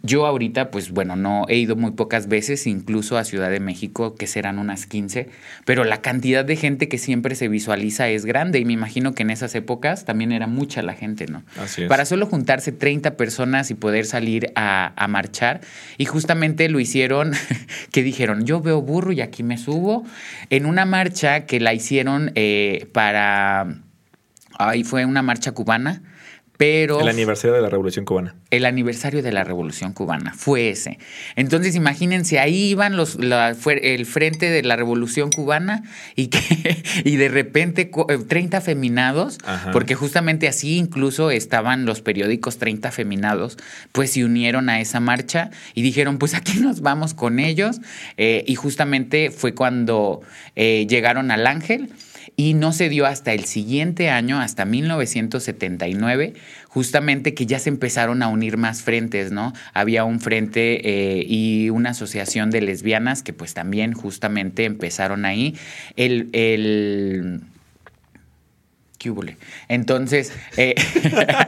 [0.03, 4.15] Yo ahorita, pues bueno, no he ido muy pocas veces, incluso a Ciudad de México,
[4.15, 5.29] que serán unas 15,
[5.65, 9.23] pero la cantidad de gente que siempre se visualiza es grande y me imagino que
[9.23, 11.43] en esas épocas también era mucha la gente, ¿no?
[11.87, 15.61] Para solo juntarse 30 personas y poder salir a, marchar.
[15.97, 17.33] Y justamente lo hicieron,
[17.91, 20.05] que dijeron, yo veo burro y aquí me subo,
[20.49, 23.67] en una marcha que la hicieron eh, para...
[24.57, 26.01] Ahí fue una marcha cubana
[26.59, 26.99] pero...
[26.99, 28.35] El aniversario de la Revolución Cubana.
[28.51, 30.99] El aniversario de la Revolución Cubana, fue ese.
[31.37, 33.17] Entonces imagínense, ahí iban los,
[33.57, 35.83] fue el frente de la Revolución Cubana
[36.17, 37.89] y, que, y de repente
[38.27, 39.37] 30 eh, feminados,
[39.71, 43.57] porque justamente así incluso estaban los periódicos 30 feminados,
[43.93, 47.79] pues se unieron a esa marcha y dijeron, pues aquí nos vamos con ellos.
[48.17, 50.19] Eh, y justamente fue cuando
[50.57, 51.89] eh, llegaron al Ángel
[52.39, 56.35] y no se dio hasta el siguiente año, hasta 1979,
[56.69, 59.51] justamente que ya se empezaron a unir más frentes, ¿no?
[59.73, 65.57] Había un frente eh, y una asociación de lesbianas que pues también justamente empezaron ahí.
[65.97, 67.41] el, el
[68.99, 69.13] ¿Qué
[69.69, 70.75] Entonces, eh,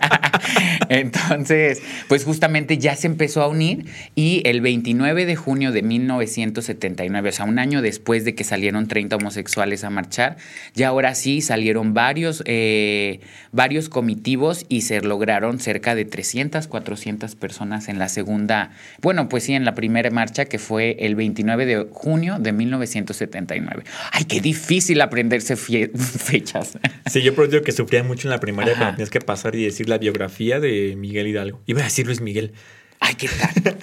[0.89, 7.27] entonces, pues justamente ya se empezó a unir y el 29 de junio de 1979,
[7.27, 10.37] o sea, un año después de que salieron 30 homosexuales a marchar,
[10.75, 13.19] ya ahora sí salieron varios, eh,
[13.51, 19.43] varios comitivos y se lograron cerca de 300, 400 personas en la segunda, bueno, pues
[19.43, 23.83] sí, en la primera marcha que fue el 29 de junio de 1979.
[24.13, 26.77] Ay, qué difícil aprenderse fechas.
[27.07, 29.89] Sí, yo digo que sufría mucho en la primaria cuando tenías que pasar y decir
[29.89, 31.61] la biografía de Miguel Hidalgo.
[31.65, 32.53] Iba a decir Luis Miguel.
[32.99, 33.77] Ay, qué tal.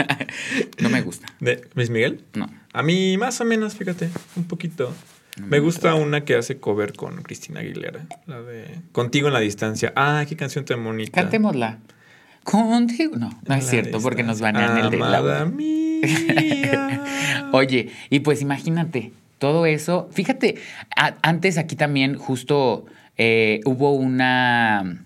[0.80, 1.26] no me gusta.
[1.40, 2.24] ¿De Luis Miguel?
[2.34, 2.50] No.
[2.72, 4.92] A mí más o menos, fíjate, un poquito.
[5.36, 9.92] me, gusta una que hace cover con Cristina Aguilera, la de Contigo en la distancia.
[9.94, 11.12] Ah, qué canción tan bonita.
[11.12, 11.78] Cantémosla.
[12.42, 13.16] Contigo.
[13.16, 15.44] No, no es cierto, porque nos van a el de la.
[15.46, 15.86] Mía.
[17.52, 20.08] Oye, y pues imagínate, todo eso.
[20.12, 20.56] Fíjate,
[21.22, 25.02] antes aquí también justo eh, hubo una.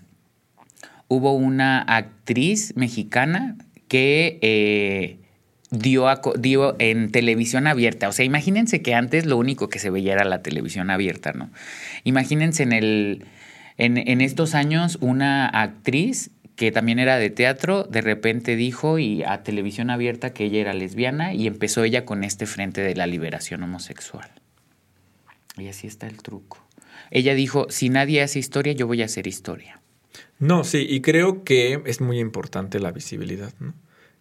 [1.07, 3.57] Hubo una actriz mexicana
[3.89, 5.17] que eh,
[5.71, 6.07] dio,
[6.39, 8.07] dio en televisión abierta.
[8.07, 11.49] O sea, imagínense que antes lo único que se veía era la televisión abierta, ¿no?
[12.05, 13.25] Imagínense en el.
[13.77, 19.23] En, en estos años, una actriz que también era de teatro, de repente dijo y
[19.23, 23.07] a televisión abierta que ella era lesbiana y empezó ella con este frente de la
[23.07, 24.29] liberación homosexual.
[25.57, 26.63] Y así está el truco.
[27.11, 29.81] Ella dijo, si nadie hace historia, yo voy a hacer historia.
[30.39, 33.53] No, sí, y creo que es muy importante la visibilidad.
[33.59, 33.73] ¿no?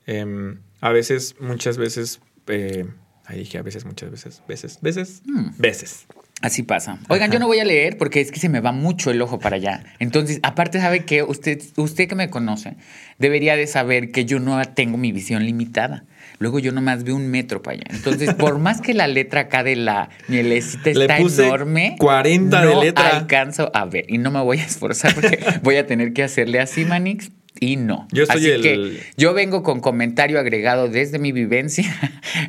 [0.06, 2.86] Em, a veces, muchas veces, eh,
[3.24, 5.50] ahí dije a veces, muchas veces, veces, veces, mm.
[5.56, 6.06] veces.
[6.42, 6.98] Así pasa.
[7.08, 9.38] Oigan, yo no voy a leer porque es que se me va mucho el ojo
[9.38, 9.84] para allá.
[9.98, 12.76] Entonces, aparte sabe que usted, usted que me conoce,
[13.18, 16.04] debería de saber que yo no tengo mi visión limitada.
[16.40, 17.84] Luego yo nomás veo un metro para allá.
[17.90, 23.08] Entonces, por más que la letra acá de la mielecita está enorme, 40 de letra.
[23.18, 24.06] alcanzo a ver.
[24.08, 27.76] Y no me voy a esforzar porque voy a tener que hacerle así, Manix y
[27.76, 28.08] no.
[28.10, 31.94] Yo soy Así que yo vengo con comentario agregado desde mi vivencia.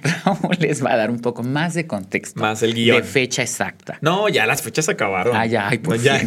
[0.26, 2.40] Raúl les va a dar un poco más de contexto.
[2.40, 2.98] Más el guion.
[2.98, 3.98] De fecha exacta.
[4.02, 5.36] No, ya las fechas acabaron.
[5.36, 6.22] Ah, ya, ay, pues ya,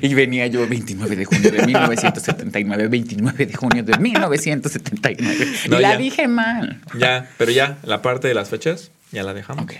[0.00, 5.46] Y venía yo 29 de junio de 1979, 29 de junio de 1979.
[5.66, 6.80] y la dije mal.
[6.96, 9.64] Ya, pero ya, la parte de las fechas ya la dejamos.
[9.64, 9.74] Ok.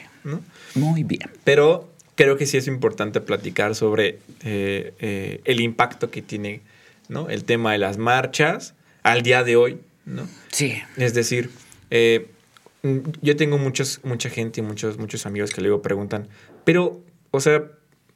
[0.75, 1.31] Muy bien.
[1.45, 6.61] Pero creo que sí es importante platicar sobre eh, eh, el impacto que tiene
[7.11, 7.29] ¿no?
[7.29, 10.27] El tema de las marchas al día de hoy, ¿no?
[10.51, 10.81] Sí.
[10.96, 11.51] Es decir,
[11.90, 12.31] eh,
[13.20, 16.29] yo tengo muchos, mucha gente y muchos, muchos amigos que luego preguntan,
[16.64, 17.64] pero, o sea,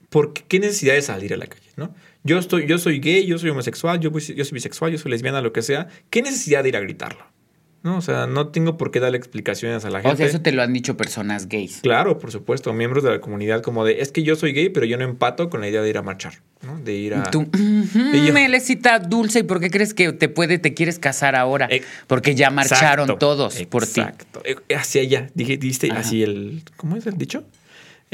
[0.08, 1.94] ¿por qué, necesidad de salir a la calle, no?
[2.22, 5.42] Yo, estoy, yo soy gay, yo soy homosexual, yo, yo soy bisexual, yo soy lesbiana,
[5.42, 5.88] lo que sea.
[6.08, 7.26] ¿Qué necesidad de ir a gritarlo?
[7.84, 7.98] ¿No?
[7.98, 10.14] O sea, no tengo por qué darle explicaciones a la gente.
[10.14, 11.80] O sea, eso te lo han dicho personas gays.
[11.82, 14.86] Claro, por supuesto, miembros de la comunidad como de, es que yo soy gay, pero
[14.86, 16.80] yo no empato con la idea de ir a marchar, ¿no?
[16.80, 17.30] De ir a...
[17.30, 17.46] Tú,
[18.32, 21.68] Melecita dulce, ¿y por qué crees que te puede, te quieres casar ahora?
[21.70, 24.00] Eh, Porque ya marcharon todos por ti.
[24.00, 24.42] Exacto.
[24.44, 27.44] Eh, hacia allá, dije, diste así el, ¿cómo es el dicho?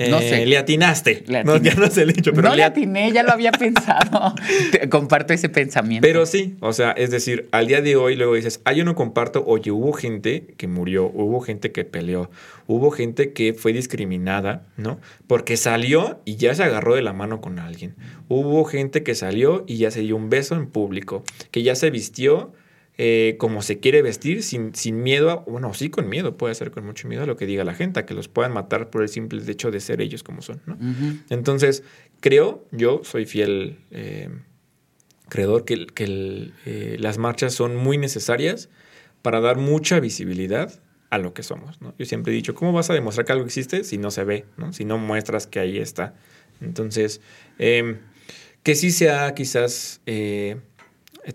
[0.09, 0.47] No eh, sé.
[0.47, 1.25] Le atinaste.
[1.45, 2.49] No, ya no sé el hecho, pero.
[2.49, 4.35] No le atiné, ya lo había pensado.
[4.89, 6.07] comparto ese pensamiento.
[6.07, 8.95] Pero sí, o sea, es decir, al día de hoy luego dices, ah, yo no
[8.95, 12.31] comparto, oye, hubo gente que murió, hubo gente que peleó,
[12.67, 15.01] hubo gente que fue discriminada, ¿no?
[15.27, 17.95] Porque salió y ya se agarró de la mano con alguien.
[18.29, 21.91] Hubo gente que salió y ya se dio un beso en público, que ya se
[21.91, 22.53] vistió
[23.03, 26.85] eh, como se quiere vestir, sin, sin miedo, bueno, sí con miedo, puede ser con
[26.85, 29.09] mucho miedo a lo que diga la gente, a que los puedan matar por el
[29.09, 30.77] simple hecho de ser ellos como son, ¿no?
[31.31, 31.83] Entonces,
[32.21, 34.29] creo, yo soy fiel eh,
[35.31, 38.69] creedor que, que eh, las marchas son muy necesarias
[39.23, 41.95] para dar mucha visibilidad a lo que somos, ¿no?
[41.99, 44.45] Yo siempre he dicho, ¿cómo vas a demostrar que algo existe si no se ve,
[44.59, 44.75] ¿no?
[44.75, 46.17] Si no muestras que ahí está.
[46.61, 47.23] Entonces,
[47.59, 48.01] em,
[48.63, 50.03] que sí sea quizás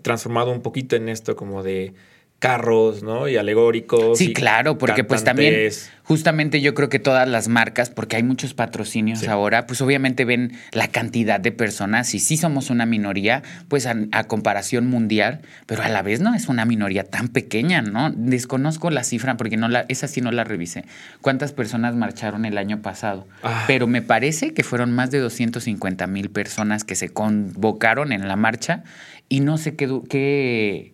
[0.02, 1.94] transformado un poquito en esto como de
[2.38, 3.28] carros, ¿no?
[3.28, 4.18] Y alegóricos.
[4.18, 5.70] Sí, claro, porque pues también
[6.02, 10.52] justamente yo creo que todas las marcas, porque hay muchos patrocinios ahora, pues obviamente ven
[10.72, 15.88] la cantidad de personas y sí somos una minoría, pues a, comparación mundial, pero a
[15.88, 18.12] la vez no es una minoría tan pequeña, ¿no?
[18.14, 20.84] Desconozco la cifra porque no la, esa sí no la revisé.
[21.22, 23.26] ¿Cuántas personas marcharon el año pasado?
[23.42, 23.64] Ah.
[23.66, 28.36] Pero me parece que fueron más de 250 mil personas que se convocaron en la
[28.36, 28.84] marcha
[29.28, 30.92] y no sé qué, qué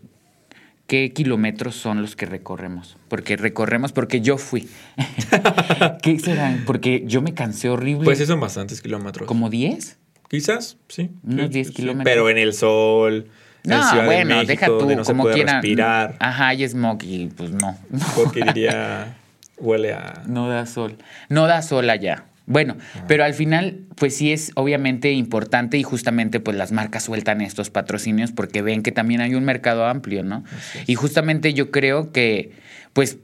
[0.86, 2.98] qué kilómetros son los que recorremos.
[3.08, 4.68] Porque recorremos, porque yo fui.
[6.02, 6.64] ¿Qué serán?
[6.66, 8.04] Porque yo me cansé horrible.
[8.04, 9.26] Pues sí son bastantes kilómetros.
[9.26, 9.98] ¿Como 10?
[10.28, 11.10] Quizás, sí.
[11.22, 12.04] Unos Sí, 10 sí, kilómetros.
[12.04, 13.28] Pero en el sol.
[13.64, 15.62] en No, Ciudad de bueno, México, deja tú, no como quieran.
[15.62, 16.16] respirar.
[16.18, 17.78] Ajá, hay smog y pues no.
[18.14, 19.16] Porque diría.
[19.58, 20.24] Huele a.
[20.26, 20.96] No da sol.
[21.28, 22.24] No da sol allá.
[22.46, 22.76] Bueno,
[23.06, 27.70] pero al final, pues sí es obviamente importante y justamente pues las marcas sueltan estos
[27.70, 30.44] patrocinios porque ven que también hay un mercado amplio, ¿no?
[30.86, 32.52] Y justamente yo creo que
[32.92, 33.18] pues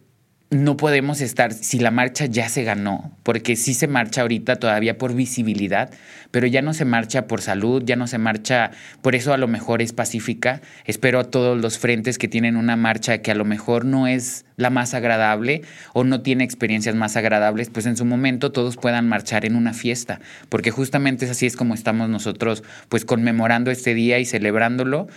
[0.50, 4.96] no podemos estar, si la marcha ya se ganó, porque sí se marcha ahorita todavía
[4.96, 5.90] por visibilidad,
[6.30, 8.70] pero ya no se marcha por salud, ya no se marcha,
[9.02, 10.62] por eso a lo mejor es pacífica.
[10.87, 14.46] Espero a todos los frentes que tienen una marcha que a lo mejor no es
[14.56, 19.06] la más agradable o no tiene experiencias más agradables, pues en su momento todos puedan
[19.06, 23.92] marchar en una fiesta, porque justamente es así es como estamos nosotros pues conmemorando este
[23.92, 25.08] día y celebrándolo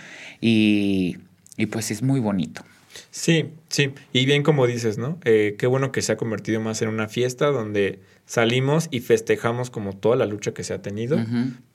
[0.42, 1.16] y,
[1.56, 2.64] y pues es muy bonito.
[3.12, 3.92] Sí, sí.
[4.14, 5.20] Y bien como dices, ¿no?
[5.24, 9.68] Eh, qué bueno que se ha convertido más en una fiesta donde salimos y festejamos
[9.68, 11.18] como toda la lucha que se ha tenido.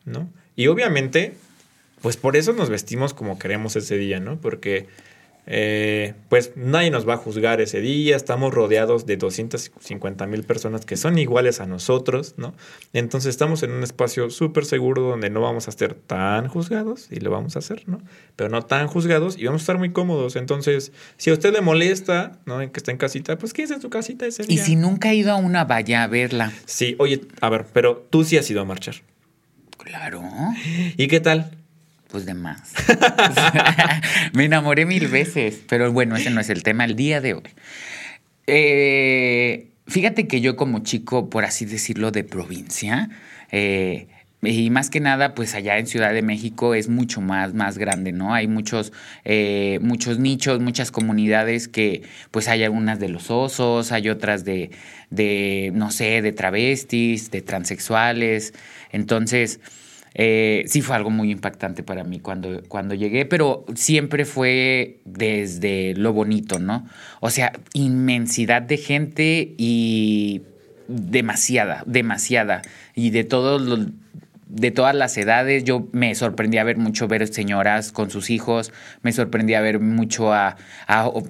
[0.04, 0.34] ¿no?
[0.56, 1.36] Y obviamente,
[2.02, 4.42] pues por eso nos vestimos como queremos ese día, ¿no?
[4.42, 4.88] Porque
[5.48, 10.86] eh, pues nadie nos va a juzgar ese día, estamos rodeados de 250 mil personas
[10.86, 12.54] que son iguales a nosotros, ¿no?
[12.94, 17.22] Entonces estamos en un espacio súper seguro donde no vamos a ser tan juzgados, y
[17.22, 18.02] lo vamos a hacer, ¿no?
[18.36, 20.36] Pero no tan juzgados y vamos a estar muy cómodos.
[20.36, 22.62] Entonces, si a usted le molesta, ¿no?
[22.62, 24.64] En que está en casita, pues quédese en su casita ese Y día.
[24.66, 26.52] si nunca ha ido a una, vaya a verla.
[26.66, 28.96] Sí, oye, a ver, pero tú sí has ido a marchar.
[29.78, 30.22] Claro.
[30.98, 31.52] ¿Y qué tal?
[32.10, 32.74] Pues de más.
[34.34, 37.44] Me enamoré mil veces, pero bueno, ese no es el tema el día de hoy.
[38.48, 43.10] Eh, fíjate que yo como chico, por así decirlo, de provincia,
[43.52, 44.08] eh,
[44.44, 48.12] y más que nada, pues allá en Ciudad de México es mucho más, más grande,
[48.12, 48.36] ¿no?
[48.36, 48.94] Hay muchos,
[49.26, 54.70] eh, muchos nichos, muchas comunidades que, pues hay algunas de los osos, hay otras de,
[55.10, 58.54] de no sé, de travestis, de transexuales.
[58.92, 59.60] Entonces,
[60.20, 65.94] eh, sí fue algo muy impactante para mí cuando, cuando llegué, pero siempre fue desde
[65.96, 66.88] lo bonito, ¿no?
[67.20, 70.42] O sea, inmensidad de gente y
[70.88, 72.64] demasiada, demasiada.
[72.96, 73.88] Y de todos los
[74.50, 79.12] de todas las edades, yo me sorprendía ver mucho ver señoras con sus hijos, me
[79.12, 80.56] sorprendía ver mucho a,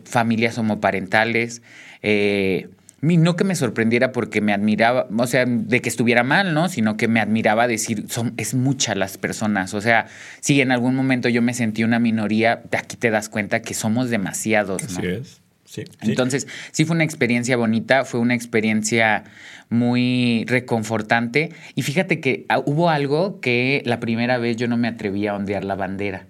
[0.06, 1.62] familias homoparentales.
[2.04, 2.70] Eh,
[3.02, 6.68] no que me sorprendiera porque me admiraba, o sea, de que estuviera mal, ¿no?
[6.68, 9.74] Sino que me admiraba decir, son, es muchas las personas.
[9.74, 10.08] O sea,
[10.40, 13.74] si en algún momento yo me sentí una minoría, de aquí te das cuenta que
[13.74, 14.98] somos demasiados, ¿no?
[14.98, 15.42] Así es.
[15.66, 16.10] Sí, sí.
[16.10, 19.26] Entonces, sí fue una experiencia bonita, fue una experiencia
[19.70, 21.52] muy reconfortante.
[21.76, 25.36] Y fíjate que ah, hubo algo que la primera vez yo no me atrevía a
[25.36, 26.26] ondear la bandera.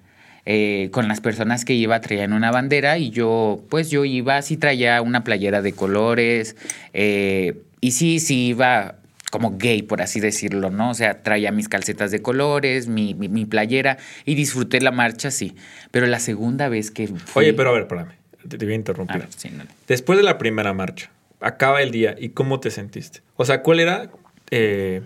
[0.49, 4.55] Eh, con las personas que iba traían una bandera y yo, pues yo iba, sí
[4.55, 6.55] traía una playera de colores
[6.93, 8.95] eh, y sí, sí iba
[9.29, 10.91] como gay, por así decirlo, ¿no?
[10.91, 15.31] O sea, traía mis calcetas de colores, mi, mi, mi playera y disfruté la marcha,
[15.31, 15.53] sí.
[15.91, 17.43] Pero la segunda vez que fui...
[17.43, 18.11] Oye, pero a ver, espérame.
[18.47, 19.17] Te, voy a A interrumpir.
[19.17, 19.65] ver, sí, no.
[19.89, 23.19] Después de la primera marcha, acaba el día y cómo te sentiste.
[23.35, 24.09] O sea, ¿cuál era
[24.49, 25.01] eh,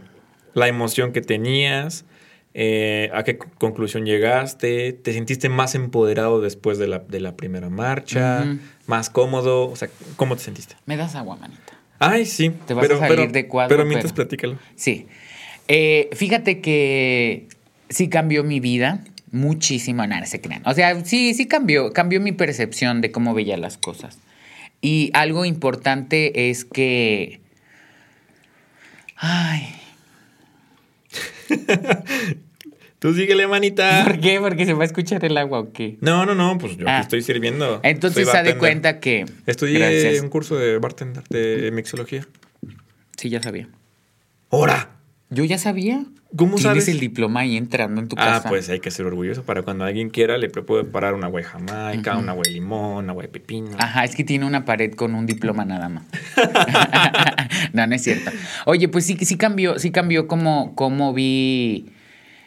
[0.54, 2.06] la emoción que tenías?
[2.53, 4.91] Eh, ¿A qué co- conclusión llegaste?
[4.93, 8.45] ¿Te sentiste más empoderado después de la, de la primera marcha?
[8.87, 9.69] ¿Más cómodo?
[9.69, 10.75] O sea, ¿cómo te sentiste?
[10.85, 11.61] Me das agua, manita.
[11.99, 12.51] Ay, sí.
[12.67, 14.57] Te vas a salir de cuadro, Pero mientras pero- platícalo.
[14.75, 15.07] Sí.
[15.67, 17.47] Eh, fíjate que
[17.89, 20.05] sí cambió mi vida muchísimo.
[20.05, 20.61] Nada, se crean.
[20.65, 21.93] O sea, sí, sí cambió.
[21.93, 24.17] Cambió mi percepción de cómo veía las cosas.
[24.81, 27.39] Y algo importante es que.
[29.15, 29.75] Ay.
[32.99, 34.03] Tú síguele, manita.
[34.05, 34.39] ¿Por qué?
[34.39, 35.97] Porque se va a escuchar el agua o qué.
[36.01, 36.99] No, no, no, pues yo Ah.
[36.99, 37.79] estoy sirviendo.
[37.83, 39.25] Entonces se de cuenta que.
[39.47, 40.21] Estudié Gracias.
[40.21, 42.27] un curso de bartender, de mixología.
[43.17, 43.69] Sí, ya sabía.
[44.49, 44.91] ¡Hora!
[45.31, 46.03] Yo ya sabía.
[46.36, 46.88] ¿Cómo Tienes sabes?
[46.88, 48.50] el diploma ahí entrando en tu Ah, casa.
[48.50, 51.46] pues hay que ser orgulloso para cuando alguien quiera le puede preparar una agua de
[51.46, 53.72] jamaica, una agua de limón, una agua de pepino.
[53.78, 56.04] Ajá, es que tiene una pared con un diploma nada más.
[57.74, 58.32] no, no es cierto.
[58.65, 61.88] Oye, pues sí, sí cambió, sí cambió como, como vi.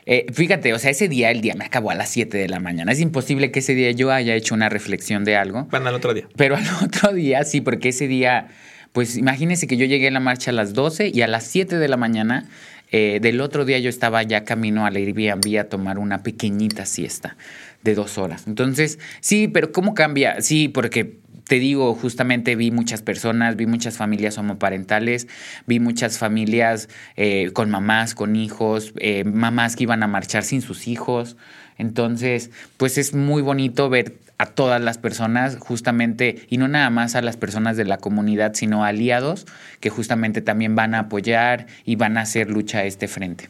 [0.06, 2.60] eh, fíjate, o sea, ese día, el día me acabó a las 7 de la
[2.60, 2.92] mañana.
[2.92, 5.66] Es imposible que ese día yo haya hecho una reflexión de algo.
[5.70, 6.26] Van al otro día.
[6.36, 8.48] Pero al otro día, sí, porque ese día,
[8.92, 11.76] pues imagínense que yo llegué a la marcha a las 12 y a las 7
[11.78, 12.48] de la mañana
[12.96, 17.36] eh, del otro día yo estaba ya camino al Airbnb a tomar una pequeñita siesta
[17.82, 18.44] de dos horas.
[18.46, 20.40] Entonces, sí, pero ¿cómo cambia?
[20.42, 25.26] Sí, porque te digo, justamente vi muchas personas, vi muchas familias homoparentales,
[25.66, 30.62] vi muchas familias eh, con mamás, con hijos, eh, mamás que iban a marchar sin
[30.62, 31.36] sus hijos.
[31.78, 37.14] Entonces, pues es muy bonito ver a todas las personas, justamente, y no nada más
[37.14, 39.46] a las personas de la comunidad, sino aliados
[39.80, 43.48] que justamente también van a apoyar y van a hacer lucha a este frente.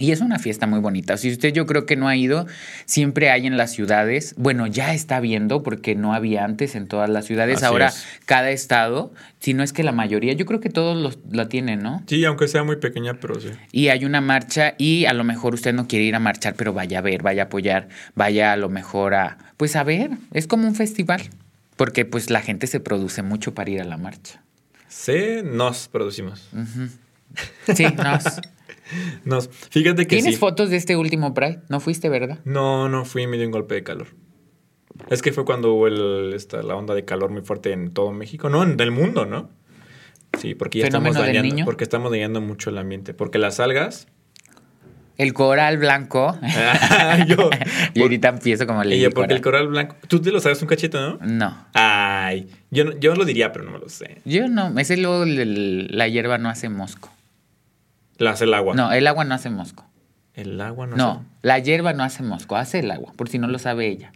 [0.00, 1.18] Y es una fiesta muy bonita.
[1.18, 2.46] Si usted yo creo que no ha ido,
[2.86, 4.34] siempre hay en las ciudades.
[4.38, 7.58] Bueno, ya está viendo porque no había antes en todas las ciudades.
[7.58, 8.06] Así Ahora es.
[8.24, 11.82] cada estado, si no es que la mayoría, yo creo que todos los, la tienen,
[11.82, 12.02] ¿no?
[12.06, 13.50] Sí, aunque sea muy pequeña, pero sí.
[13.72, 16.72] Y hay una marcha y a lo mejor usted no quiere ir a marchar, pero
[16.72, 20.46] vaya a ver, vaya a apoyar, vaya a lo mejor a, pues a ver, es
[20.46, 21.28] como un festival,
[21.76, 24.42] porque pues la gente se produce mucho para ir a la marcha.
[24.88, 26.48] Sí, nos producimos.
[27.74, 28.24] Sí, nos.
[29.24, 29.48] Nos.
[29.70, 30.40] Fíjate que ¿Tienes sí.
[30.40, 31.60] fotos de este último Pride?
[31.68, 32.38] ¿No fuiste, verdad?
[32.44, 34.08] No, no fui, me dio un golpe de calor.
[35.08, 38.12] Es que fue cuando hubo el- esta, la onda de calor muy fuerte en todo
[38.12, 39.50] México, no, en el mundo, ¿no?
[40.38, 41.64] Sí, porque ya estamos ¿Fenómeno del dañando, niño?
[41.64, 43.14] porque estamos dañando mucho el ambiente.
[43.14, 44.06] Porque las algas.
[45.16, 46.38] El coral blanco.
[47.26, 47.50] yo,
[47.94, 49.96] y ahorita empiezo como le y yo, porque el coral blanco.
[50.08, 51.18] Tú te lo sabes un cachito, ¿no?
[51.26, 51.66] No.
[51.74, 54.22] Ay, yo, yo lo diría, pero no me lo sé.
[54.24, 57.10] Yo no, ese luego la hierba no hace mosco.
[58.20, 58.74] La hace el agua.
[58.74, 59.86] No, el agua no hace mosco.
[60.34, 63.48] El agua no, No, la hierba no hace mosco, hace el agua, por si no
[63.48, 64.12] lo sabe ella.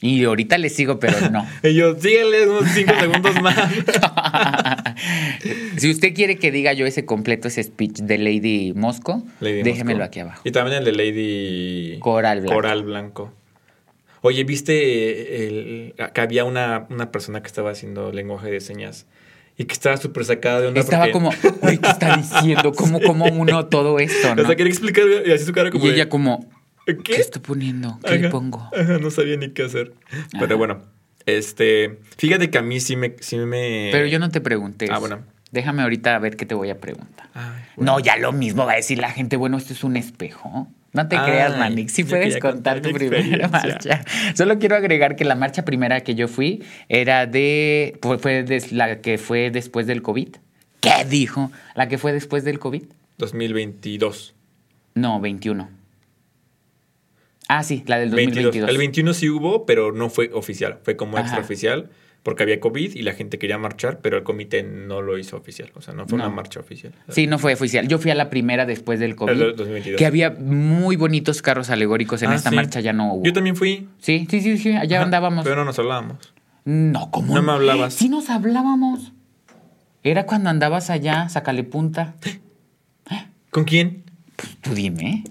[0.00, 1.44] Y ahorita le sigo, pero no.
[1.64, 3.56] Y yo, síguele unos cinco segundos más.
[5.78, 10.04] si usted quiere que diga yo ese completo, ese speech de Lady Mosco, Lady déjemelo
[10.04, 10.42] aquí abajo.
[10.44, 12.54] Y también el de Lady Coral blanco.
[12.54, 13.32] Coral blanco.
[14.20, 19.06] Oye, ¿viste el, que había una, una persona que estaba haciendo lenguaje de señas
[19.56, 20.80] y que estaba súper sacada de onda?
[20.80, 21.30] Estaba porque- como,
[21.60, 22.72] güey, ¿qué está diciendo?
[22.76, 24.28] ¿Cómo, cómo uno todo esto?
[24.32, 24.46] O ¿no?
[24.46, 26.48] sea, quería explicar y así su cara como Y de, ella como,
[26.86, 26.96] ¿qué?
[26.96, 27.98] ¿qué estoy poniendo?
[28.04, 28.68] ¿Qué le pongo?
[28.76, 29.92] ajá, no sabía ni qué hacer.
[30.38, 30.82] Pero bueno,
[31.26, 33.14] este, fíjate que a mí sí me...
[33.20, 34.88] Sí me Pero yo no te pregunté.
[34.90, 35.20] Ah, bueno.
[35.50, 37.28] Déjame ahorita a ver qué te voy a preguntar.
[37.34, 37.92] Ay, bueno.
[37.92, 40.66] No, ya lo mismo va a decir la gente, bueno, esto es un espejo.
[40.92, 41.92] No te Ay, creas, Manix.
[41.92, 44.04] Si puedes contar contar tu primera marcha.
[44.34, 47.98] Solo quiero agregar que la marcha primera que yo fui era de.
[48.20, 50.28] Fue, la que fue después del COVID.
[50.80, 51.50] ¿Qué dijo?
[51.74, 52.82] ¿La que fue después del COVID?
[53.18, 54.34] 2022.
[54.94, 55.70] No, 21.
[57.48, 58.44] Ah, sí, la del 22.
[58.46, 58.70] 2022.
[58.70, 60.78] El 21 sí hubo, pero no fue oficial.
[60.82, 61.26] Fue como Ajá.
[61.26, 61.88] extraoficial
[62.22, 65.70] porque había COVID y la gente quería marchar, pero el comité no lo hizo oficial.
[65.74, 66.24] O sea, no fue No.
[66.26, 66.92] una marcha oficial.
[67.08, 67.88] Sí, no fue oficial.
[67.88, 69.32] Yo fui a la primera después del COVID.
[69.32, 69.98] El del 2022.
[69.98, 72.22] Que había muy bonitos carros alegóricos.
[72.22, 72.56] En Ah, esta sí.
[72.56, 73.24] marcha ya no hubo.
[73.24, 73.88] Yo también fui.
[73.98, 74.72] Sí, sí, sí, sí.
[74.72, 75.42] Allá Ajá, andábamos.
[75.44, 76.32] Pero no nos hablábamos.
[76.64, 77.34] No, ¿cómo?
[77.34, 77.94] No me hablabas.
[77.94, 79.12] Sí nos hablábamos.
[80.04, 82.14] Era cuando andabas allá, sácale punta.
[83.50, 84.04] ¿Con quién?
[84.62, 85.24] Tú dime.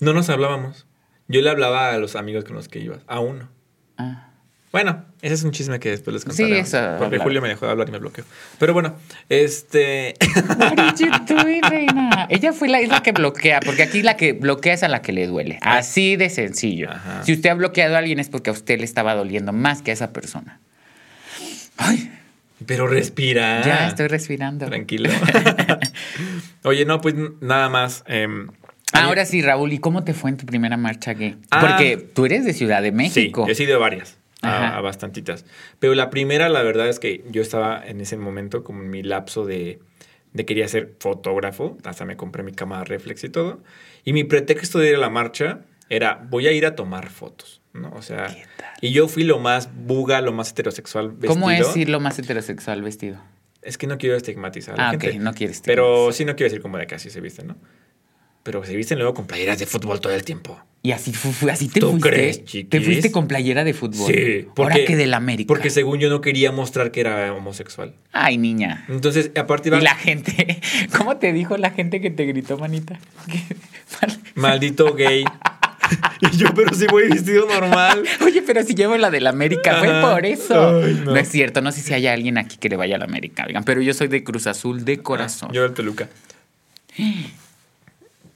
[0.00, 0.86] No nos hablábamos.
[1.28, 3.00] Yo le hablaba a los amigos con los que ibas.
[3.06, 3.48] A uno.
[3.96, 4.25] Ah.
[4.76, 6.58] Bueno, ese es un chisme que después les Sí, contaré.
[6.58, 7.20] eso, Porque hablar.
[7.22, 8.24] Julio me dejó de hablar y me bloqueó.
[8.58, 8.94] Pero bueno,
[9.30, 10.14] este...
[10.58, 12.26] What did you do, reina?
[12.28, 15.00] Ella fue la, es la que bloquea, porque aquí la que bloquea es a la
[15.00, 15.58] que le duele.
[15.62, 16.90] Así de sencillo.
[16.90, 17.22] Ajá.
[17.24, 19.92] Si usted ha bloqueado a alguien es porque a usted le estaba doliendo más que
[19.92, 20.60] a esa persona.
[21.78, 22.12] Ay,
[22.66, 23.62] Pero respira.
[23.64, 24.66] ya estoy respirando.
[24.66, 25.08] Tranquilo.
[26.64, 28.04] Oye, no, pues nada más.
[28.08, 28.48] em,
[28.92, 31.36] Ahora sí, Raúl, ¿y cómo te fue en tu primera marcha gay?
[31.50, 31.60] Ah.
[31.60, 33.46] Porque tú eres de Ciudad de Sí, México.
[33.48, 34.18] he sido a varias.
[34.46, 35.44] A, a bastantitas.
[35.78, 39.02] Pero la primera, la verdad es que yo estaba en ese momento como en mi
[39.02, 39.80] lapso de,
[40.32, 41.76] de quería ser fotógrafo.
[41.84, 43.60] Hasta me compré mi cámara reflex y todo.
[44.04, 47.60] Y mi pretexto de ir a la marcha era, voy a ir a tomar fotos.
[47.72, 47.90] ¿no?
[47.90, 48.34] O sea,
[48.80, 51.34] y yo fui lo más buga, lo más heterosexual vestido.
[51.34, 53.18] ¿Cómo es ir lo más heterosexual vestido?
[53.62, 55.18] Es que no quiero estigmatizar a la Ah, ok, gente.
[55.18, 57.56] no quieres Pero sí no quiero decir como de que así se visten, ¿no?
[58.46, 60.56] Pero se visten luego con playeras de fútbol todo el tiempo.
[60.80, 61.12] Y así,
[61.50, 62.08] así te ¿Tú fuiste.
[62.08, 62.70] crees, chiquis?
[62.70, 64.06] Te fuiste con playera de fútbol.
[64.06, 64.46] Sí.
[64.56, 65.48] Ahora que del América.
[65.48, 67.92] Porque según yo no quería mostrar que era homosexual.
[68.12, 68.84] Ay, niña.
[68.88, 70.60] Entonces, a partir Y la gente,
[70.96, 73.00] ¿cómo te dijo la gente que te gritó, manita?
[74.36, 75.24] maldito gay.
[76.20, 78.04] y yo, pero si voy vestido normal.
[78.24, 80.82] Oye, pero si llevo la del América, fue por eso.
[80.84, 81.14] Ay, no.
[81.14, 81.16] no.
[81.16, 83.80] es cierto, no sé si hay alguien aquí que le vaya al América, oigan, pero
[83.80, 85.50] yo soy de Cruz Azul de corazón.
[85.52, 86.08] Yo del Toluca.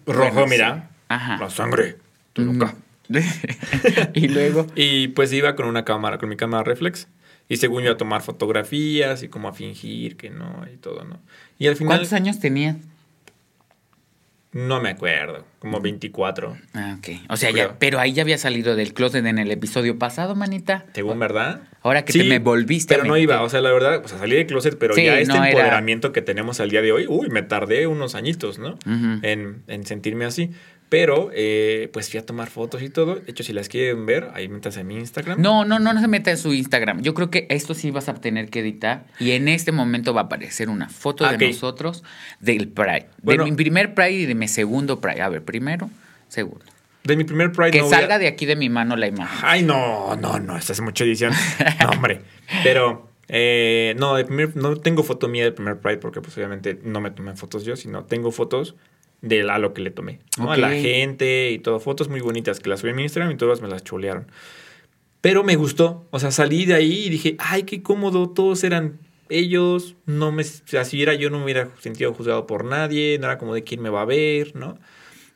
[0.06, 0.88] Rojo, Bueno, mira.
[0.90, 0.96] sí.
[1.08, 1.36] Ajá.
[1.38, 1.96] La sangre.
[2.32, 2.74] Toluca.
[4.14, 7.08] y luego, Y pues iba con una cámara, con mi cámara reflex.
[7.48, 11.18] Y según yo a tomar fotografías y como a fingir que no y todo, ¿no?
[11.58, 12.76] Y al final ¿cuántos años tenías?
[14.52, 16.56] No me acuerdo, como 24.
[16.74, 17.08] Ah, ok.
[17.28, 17.68] O sea, Creo.
[17.68, 20.86] ya, pero ahí ya había salido del closet en el episodio pasado, manita.
[20.92, 21.62] Según verdad.
[21.82, 23.22] Ahora que te me volviste a Pero no meter.
[23.24, 25.40] iba, o sea, la verdad, o sea, salí del closet, pero Sí, ya este no
[25.44, 28.76] era- empoderamiento que tenemos al día de hoy, uy, me tardé unos añitos, ¿no?
[29.22, 30.50] En, en sentirme así.
[30.90, 33.14] Pero, eh, pues fui a tomar fotos y todo.
[33.14, 35.40] De hecho, si las quieren ver, ahí métanse en mi Instagram.
[35.40, 37.00] No, no, no, no se meta en su Instagram.
[37.00, 39.06] Yo creo que esto sí vas a tener que editar.
[39.20, 42.02] Y en este momento va a aparecer una foto de nosotros
[42.40, 43.06] del Pride.
[43.22, 43.44] Bueno.
[43.44, 45.22] de mi primer Pride y de mi segundo Pride.
[45.22, 45.88] A ver, primero,
[46.28, 46.64] segundo.
[47.04, 49.06] De mi primer Pride Que no voy a- salga de aquí de mi mano la
[49.06, 49.38] imagen.
[49.42, 51.32] Ay, no, no, no, esta es mucha edición.
[51.80, 52.20] No, hombre.
[52.64, 57.00] Pero, eh, no, primer- no tengo foto mía del primer Pride porque, pues, obviamente no
[57.00, 58.74] me tomé fotos yo, sino tengo fotos
[59.22, 60.20] de la- lo que le tomé.
[60.38, 60.50] ¿no?
[60.52, 61.80] A la gente y todo.
[61.80, 64.26] Fotos muy bonitas que las subí a mi Instagram y todas me las chulearon.
[65.20, 66.06] Pero me gustó.
[66.10, 68.30] O sea, salí de ahí y dije, ay, qué cómodo.
[68.30, 68.98] Todos eran
[69.28, 69.96] ellos.
[70.06, 73.18] No me, o sea, si era yo, no me hubiera sentido juzgado por nadie.
[73.18, 74.78] No era como de quién me va a ver, ¿no?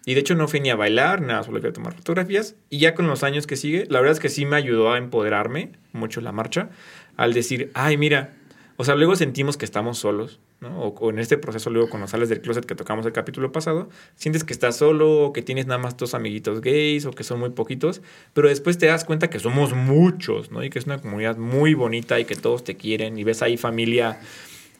[0.06, 2.56] Y de hecho no fui ni a bailar, nada, solo quería tomar fotografías.
[2.68, 4.98] Y ya con los años que sigue, la verdad es que sí me ayudó a
[4.98, 6.68] empoderarme mucho la marcha.
[7.16, 8.34] Al decir, ay, mira.
[8.76, 10.80] O sea, luego sentimos que estamos solos, ¿no?
[10.80, 13.88] O, o en este proceso, luego cuando sales del closet que tocamos el capítulo pasado,
[14.16, 17.40] sientes que estás solo, o que tienes nada más dos amiguitos gays, o que son
[17.40, 18.02] muy poquitos,
[18.32, 20.64] pero después te das cuenta que somos muchos, ¿no?
[20.64, 23.56] Y que es una comunidad muy bonita y que todos te quieren, y ves ahí
[23.56, 24.18] familia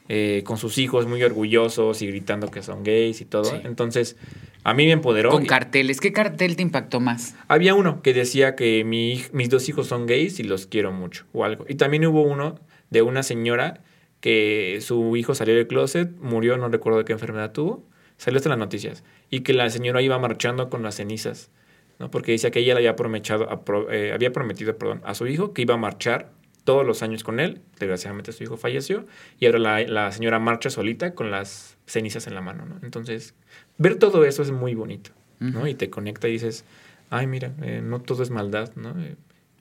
[0.07, 3.45] eh, con sus hijos muy orgullosos y gritando que son gays y todo.
[3.45, 3.55] Sí.
[3.63, 4.17] Entonces,
[4.63, 5.31] a mí me empoderó.
[5.31, 5.99] Con carteles.
[5.99, 7.33] ¿Qué cartel te impactó más?
[7.47, 11.25] Había uno que decía que mi, mis dos hijos son gays y los quiero mucho,
[11.33, 11.65] o algo.
[11.67, 12.59] Y también hubo uno
[12.89, 13.81] de una señora
[14.21, 17.83] que su hijo salió del closet, murió, no recuerdo de qué enfermedad tuvo,
[18.17, 21.51] salió hasta las noticias, y que la señora iba marchando con las cenizas,
[21.99, 22.09] ¿no?
[22.09, 23.47] porque decía que ella le había prometido,
[23.91, 26.31] eh, había prometido perdón, a su hijo que iba a marchar
[26.63, 29.05] todos los años con él, desgraciadamente su hijo falleció,
[29.39, 32.65] y ahora la, la señora marcha solita con las cenizas en la mano.
[32.65, 32.79] ¿no?
[32.81, 33.35] Entonces,
[33.77, 35.67] ver todo eso es muy bonito, ¿no?
[35.67, 36.65] Y te conecta y dices,
[37.11, 38.99] ay, mira, eh, no todo es maldad, ¿no?
[38.99, 39.15] Eh,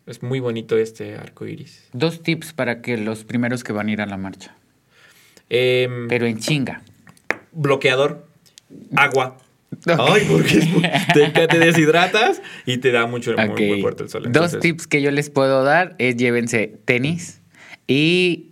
[0.07, 1.89] es muy bonito este arco iris.
[1.93, 4.55] Dos tips para que los primeros que van a ir a la marcha.
[5.51, 6.83] Em, Pero en chinga.
[7.53, 8.27] bloqueador,
[8.97, 9.39] agua.
[9.87, 10.83] Ay, porque es muy-
[11.15, 13.61] te, te deshidratas y te da mucho, muy- Ok.
[13.61, 14.31] muy, fuerte el sol.
[14.31, 17.41] Dos tips que yo les puedo dar es llévense tenis
[17.89, 18.51] y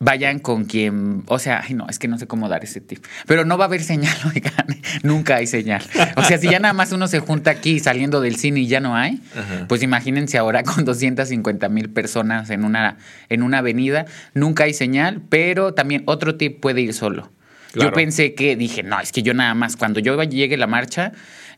[0.00, 3.04] vayan con quien, o sea, ay no, es que no sé cómo dar ese tip,
[3.26, 4.66] pero no va a haber señal, oigan,
[5.02, 5.82] nunca hay señal.
[6.16, 8.80] O sea, si ya nada más uno se junta aquí saliendo del cine y ya
[8.80, 9.66] no hay, Ajá.
[9.68, 15.22] pues imagínense ahora con 250 mil personas en una, en una avenida, nunca hay señal,
[15.28, 17.30] pero también otro tip puede ir solo.
[17.72, 17.90] Claro.
[17.90, 21.12] Yo pensé que dije, no, es que yo nada más, cuando yo llegue la marcha,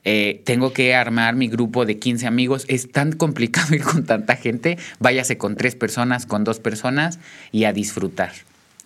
[0.05, 2.65] eh, tengo que armar mi grupo de 15 amigos.
[2.69, 4.79] Es tan complicado ir con tanta gente.
[4.99, 7.19] Váyase con tres personas, con dos personas
[7.53, 8.33] y a disfrutar.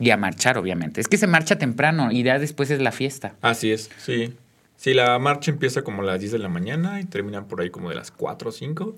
[0.01, 1.01] Y a marchar, obviamente.
[1.01, 3.35] Es que se marcha temprano y ya después es la fiesta.
[3.43, 4.35] Así es, sí.
[4.77, 7.71] Sí, la marcha empieza como a las 10 de la mañana y termina por ahí
[7.71, 8.97] como de las 4 o 5.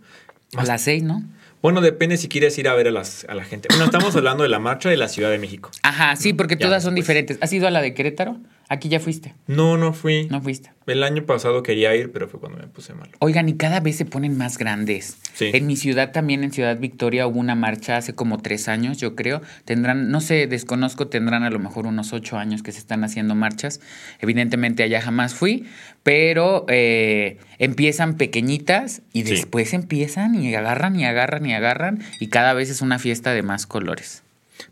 [0.57, 1.23] A las seis, ¿no?
[1.61, 3.69] Bueno, depende si quieres ir a ver a, las, a la gente.
[3.71, 5.71] Bueno, estamos hablando de la marcha de la Ciudad de México.
[5.83, 7.09] Ajá, sí, porque todas son después.
[7.09, 7.39] diferentes.
[7.41, 8.37] ¿Has ido a la de Querétaro?
[8.69, 9.33] Aquí ya fuiste.
[9.47, 10.27] No, no fui.
[10.29, 10.71] No fuiste.
[10.89, 13.13] El año pasado quería ir, pero fue cuando me puse malo.
[13.21, 15.19] Oigan, y cada vez se ponen más grandes.
[15.35, 15.51] Sí.
[15.53, 19.15] En mi ciudad también, en Ciudad Victoria, hubo una marcha hace como tres años, yo
[19.15, 19.41] creo.
[19.65, 23.35] Tendrán, no sé, desconozco, tendrán a lo mejor unos ocho años que se están haciendo
[23.37, 23.81] marchas.
[24.21, 25.67] Evidentemente allá jamás fui,
[26.03, 29.31] pero eh, empiezan pequeñitas y Sí.
[29.31, 33.43] después empiezan y agarran y agarran y agarran y cada vez es una fiesta de
[33.43, 34.23] más colores.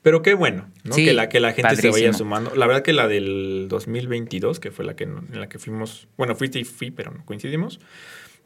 [0.02, 0.94] Pero qué bueno, ¿no?
[0.94, 2.12] Sí, que, la, que la gente se vaya padrísimo.
[2.18, 2.54] sumando.
[2.54, 6.34] La verdad que la del 2022, que fue la que, en la que fuimos, bueno,
[6.34, 7.80] fuiste y fui, pero no coincidimos,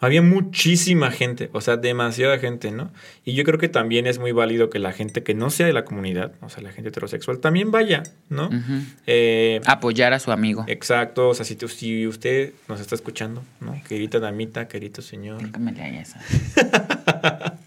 [0.01, 2.93] había muchísima gente, o sea, demasiada gente, ¿no?
[3.25, 5.73] Y yo creo que también es muy válido que la gente que no sea de
[5.73, 8.47] la comunidad, o sea, la gente heterosexual, también vaya, ¿no?
[8.47, 8.83] Ujú.
[9.09, 10.65] Eh, Apoyar a su amigo.
[10.69, 13.75] Exacto, o sea, si, tú- si usted nos está escuchando, ¿no?
[13.89, 16.21] Querida damita, querido señor, Nunca me leí esa.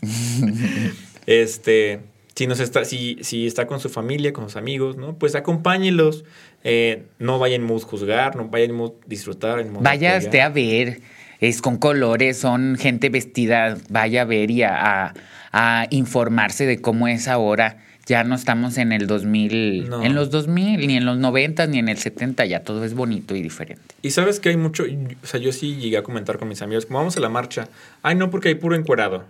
[1.25, 1.99] este,
[2.41, 5.13] si nos está, si, si está con su familia, con sus amigos, ¿no?
[5.13, 6.23] Pues acompáñelos.
[6.63, 11.01] Eh, no vaya en mood juzgar, no vaya en mood disfrutar, Vaya usted a ver,
[11.39, 14.73] es con colores, son gente vestida, vaya a ver y a,
[15.09, 15.13] a-
[15.51, 17.77] a informarse de cómo es ahora.
[18.07, 20.03] Ya no estamos en el 2000, No.
[20.03, 23.35] en los 2000, ni en los 90, ni en el 70, ya todo es bonito
[23.35, 23.83] y diferente.
[24.01, 24.83] Y sabes que hay mucho,
[25.23, 27.67] o sea, yo sí llegué a comentar con mis amigos, como vamos a la marcha,
[28.01, 29.25] ay, no, porque hay puro encuerado.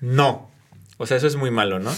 [0.00, 0.48] No.
[0.96, 1.90] O sea, eso es muy malo, ¿no?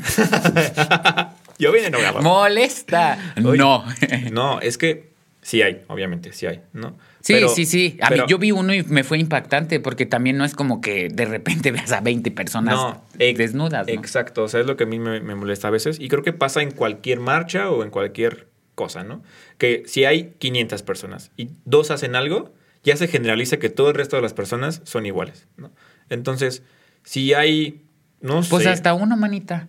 [1.58, 2.22] yo vine enojado.
[2.22, 3.34] ¡Molesta!
[3.44, 3.84] Oye, no.
[4.32, 5.10] No, es que
[5.42, 6.96] sí hay, obviamente, sí hay, ¿no?
[7.20, 7.98] Sí, Pero- sí, sí.
[8.00, 10.80] A pero- mí yo vi uno y me fue impactante porque también no es como
[10.80, 13.92] que de repente veas a 20 personas No, ex- desnudas, ¿no?
[13.92, 15.98] Exacto, o sea, es lo que a mí me, me molesta a veces.
[16.00, 19.22] Y creo que pasa en cualquier marcha o en cualquier cosa, ¿no?
[19.58, 23.94] Que si hay 500 personas y dos hacen algo, ya se generaliza que todo el
[23.94, 25.70] resto de las personas son iguales, ¿no?
[26.08, 26.62] Entonces,
[27.04, 27.82] si hay,
[28.22, 28.70] no Pues sé.
[28.70, 29.68] hasta uno, manita.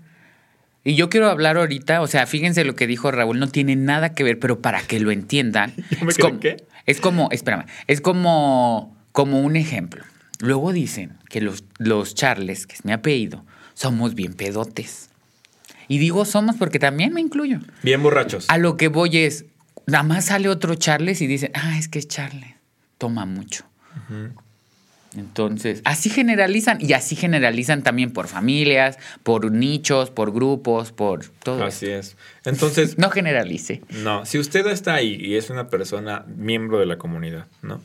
[0.84, 4.14] Y yo quiero hablar ahorita, o sea, fíjense lo que dijo Raúl, no tiene nada
[4.16, 5.74] que ver, pero para que lo entiendan.
[6.02, 6.66] Me es, como, ¿qué?
[6.88, 10.04] es como, espérame, es como, como un ejemplo.
[10.40, 15.10] Luego dicen que los, los Charles, que es mi apellido, somos bien pedotes.
[15.88, 17.60] Y digo somos porque también me incluyo.
[17.84, 18.50] Bien borrachos.
[18.50, 19.46] A lo que voy es,
[19.86, 22.56] nada más sale otro Charles y dicen, ah, es que es Charles,
[22.98, 23.66] toma mucho.
[25.16, 31.64] Entonces, así generalizan y así generalizan también por familias, por nichos, por grupos, por todo.
[31.64, 32.16] Así es.
[32.46, 32.98] Entonces...
[32.98, 33.82] no generalice.
[34.04, 37.82] No, si usted está ahí y es una persona miembro de la comunidad, ¿no?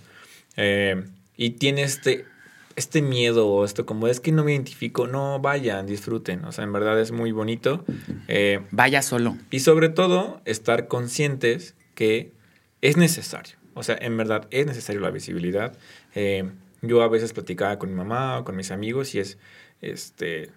[0.56, 1.04] Eh,
[1.36, 2.24] y tiene este,
[2.76, 6.44] este miedo o esto como es que no me identifico, no, vayan, disfruten.
[6.44, 7.84] O sea, en verdad es muy bonito.
[8.28, 9.36] Eh, Vaya solo.
[9.50, 12.32] Y sobre todo, estar conscientes que
[12.82, 13.56] es necesario.
[13.74, 15.76] O sea, en verdad es necesario la visibilidad.
[16.14, 16.50] Eh,
[16.82, 19.38] yo a veces platicaba con mi mamá o con mis amigos y es,
[19.80, 20.50] este,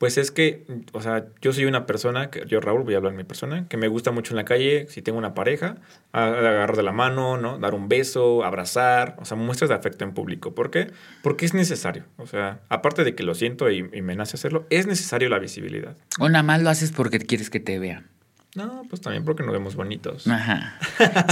[0.00, 3.12] pues es que, o sea, yo soy una persona, que yo Raúl voy a hablar
[3.12, 5.76] de mi persona, que me gusta mucho en la calle, si tengo una pareja,
[6.12, 7.58] agarrar de la mano, ¿no?
[7.58, 10.54] Dar un beso, abrazar, o sea, muestras de afecto en público.
[10.54, 10.90] ¿Por qué?
[11.22, 12.04] Porque es necesario.
[12.16, 15.94] O sea, aparte de que lo siento y, me nace hacerlo, es necesario la visibilidad.
[16.18, 18.09] O nada más lo haces porque quieres que te vean.
[18.56, 20.26] No, pues también porque nos vemos bonitos.
[20.26, 20.76] Ajá.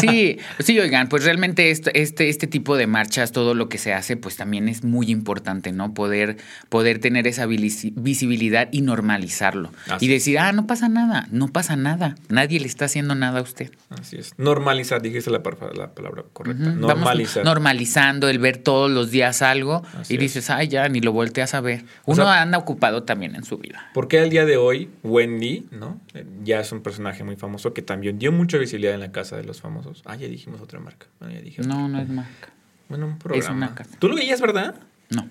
[0.00, 3.92] Sí, sí, oigan, pues realmente este, este, este tipo de marchas, todo lo que se
[3.92, 5.94] hace, pues también es muy importante, ¿no?
[5.94, 6.36] Poder,
[6.68, 9.72] poder tener esa visibilidad y normalizarlo.
[9.98, 12.14] y decir, ah, no pasa nada, no pasa nada.
[12.28, 13.72] Nadie le está haciendo nada a usted.
[13.90, 14.34] Así es.
[14.38, 15.42] Normalizar, dijiste la,
[15.74, 16.70] la palabra correcta.
[16.70, 17.44] Normalizar.
[17.44, 21.60] normalizando el ver todos los días algo y dices, ay, ya, ni lo volteas a
[21.60, 21.84] ver.
[22.04, 23.90] Uno anda ocupado también en su vida.
[23.92, 26.00] Porque al día de hoy, Wendy, ¿no?
[26.44, 29.44] Ya es un personaje muy famoso que también dio mucha visibilidad en la casa de
[29.44, 30.02] los famosos.
[30.04, 31.06] Ah, ya dijimos otra marca.
[31.20, 32.50] no, no es marca.
[32.88, 33.74] Bueno, un programa.
[33.98, 34.74] ¿Tú lo veías, verdad?
[35.11, 35.28] No.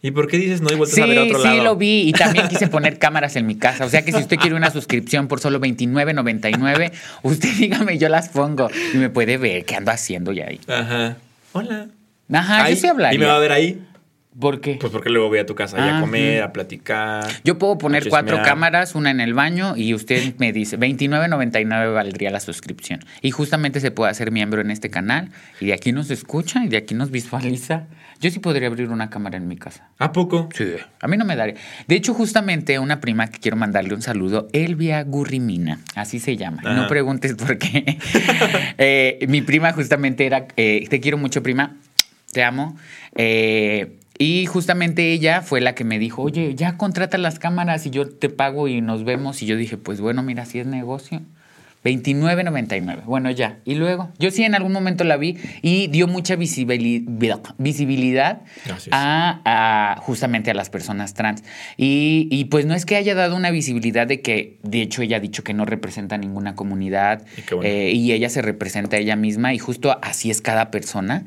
[0.00, 1.56] ¿Y por qué dices no y vueltas a ver otro lado?
[1.56, 3.84] Sí, lo vi y también quise poner cámaras en mi casa.
[3.84, 6.92] O sea que si usted quiere una suscripción por solo $29.99,
[7.22, 10.60] usted dígame, yo las pongo y me puede ver qué ando haciendo ya ahí.
[10.68, 11.16] Ajá.
[11.52, 11.88] Hola.
[12.32, 13.16] Ajá, yo sí hablaría.
[13.16, 13.87] ¿Y me va a ver ahí?
[14.38, 14.76] ¿Por qué?
[14.80, 17.26] Pues porque luego voy a tu casa a ah, comer, a platicar.
[17.44, 22.30] Yo puedo poner cuatro cámaras, una en el baño, y usted me dice, 29.99 valdría
[22.30, 23.00] la suscripción.
[23.20, 26.68] Y justamente se puede hacer miembro en este canal, y de aquí nos escucha, y
[26.68, 27.86] de aquí nos visualiza.
[28.20, 29.88] Yo sí podría abrir una cámara en mi casa.
[29.98, 30.48] ¿A poco?
[30.54, 30.74] Sí.
[31.00, 31.54] A mí no me daría.
[31.86, 36.62] De hecho, justamente una prima que quiero mandarle un saludo, Elvia Gurrimina, así se llama.
[36.62, 37.98] No preguntes por qué.
[38.80, 41.76] Eh, mi prima justamente era, eh, te quiero mucho, prima,
[42.32, 42.76] te amo.
[43.14, 47.90] Eh, y justamente ella fue la que me dijo, oye, ya contrata las cámaras y
[47.90, 49.42] yo te pago y nos vemos.
[49.42, 51.22] Y yo dije, pues bueno, mira, si es negocio.
[51.84, 53.04] 29.99.
[53.04, 53.60] Bueno, ya.
[53.64, 58.40] Y luego, yo sí en algún momento la vi y dio mucha visibilidad
[58.90, 61.44] a, justamente a las personas trans.
[61.76, 65.20] Y, pues no es que haya dado una visibilidad de que, de hecho, ella ha
[65.20, 67.24] dicho que no representa ninguna comunidad
[67.62, 71.24] eh, y ella se representa a ella misma y justo así es cada persona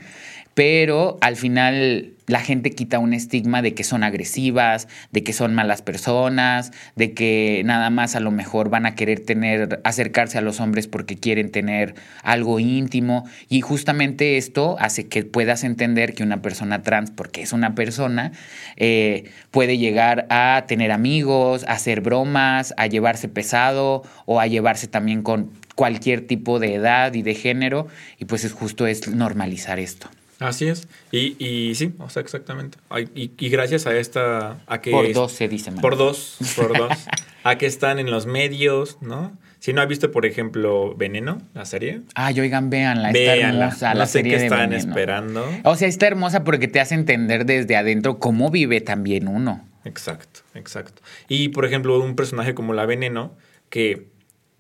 [0.62, 5.56] pero al final la gente quita un estigma de que son agresivas, de que son
[5.56, 10.42] malas personas, de que nada más a lo mejor van a querer tener, acercarse a
[10.42, 13.28] los hombres porque quieren tener algo íntimo.
[13.50, 18.32] Y justamente esto hace que puedas entender que una persona trans, porque es una persona,
[18.78, 24.88] eh, puede llegar a tener amigos, a hacer bromas, a llevarse pesado o a llevarse
[24.88, 27.88] también con cualquier tipo de edad y de género.
[28.20, 30.08] Y pues es justo es normalizar esto.
[30.42, 30.88] Así es.
[31.12, 32.80] Y, y sí, o sea, exactamente.
[33.16, 34.60] Y, y, gracias a esta...
[34.66, 35.72] A que por dos se dice.
[35.72, 36.92] Por dos, por dos.
[37.44, 39.38] a que están en los medios, ¿no?
[39.60, 42.02] Si no has visto, por ejemplo, Veneno, la serie.
[42.16, 43.94] Ay, oigan, véanla, está hermosa.
[43.94, 45.48] la serie que están esperando.
[45.64, 49.64] O sea, está hermosa porque te hace entender desde adentro cómo vive también uno.
[49.86, 51.04] Exacto, exacto.
[51.28, 53.36] Y, por ejemplo, un personaje como la Veneno,
[53.70, 54.08] que,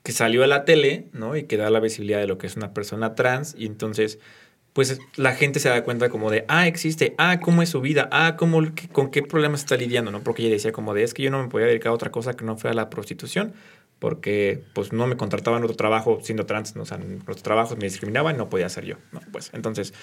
[0.04, 1.36] que salió a la tele, ¿no?
[1.36, 4.20] Y que da la visibilidad de lo que es una persona trans, y entonces
[4.74, 8.08] pues la gente se da cuenta como de, ah, existe, ah, cómo es su vida,
[8.12, 8.62] ah, cómo,
[8.92, 10.22] con qué problemas está lidiando, ¿no?
[10.22, 12.36] Porque ella decía como de, es que yo no me podía dedicar a otra cosa
[12.36, 13.54] que no fuera la prostitución,
[14.00, 16.84] porque pues no me contrataban otro trabajo siendo trans, ¿no?
[16.84, 19.20] o sea, en otros trabajos me discriminaban, no podía ser yo, ¿no?
[19.32, 19.94] Pues entonces,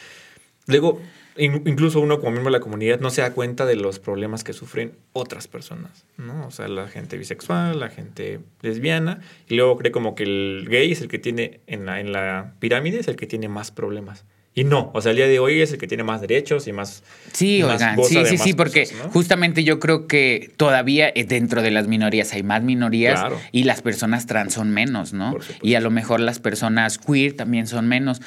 [0.66, 1.00] luego,
[1.36, 4.52] incluso uno como miembro de la comunidad no se da cuenta de los problemas que
[4.52, 6.46] sufren otras personas, ¿no?
[6.46, 10.92] O sea, la gente bisexual, la gente lesbiana, y luego cree como que el gay
[10.92, 14.26] es el que tiene, en la, en la pirámide, es el que tiene más problemas.
[14.58, 16.72] Y no, o sea, el día de hoy es el que tiene más derechos y
[16.72, 17.04] más.
[17.32, 21.86] Sí, oigan, sí, sí, sí, porque justamente yo creo que todavía eh, dentro de las
[21.86, 25.36] minorías hay más minorías y las personas trans son menos, ¿no?
[25.62, 28.20] Y a lo mejor las personas queer también son menos.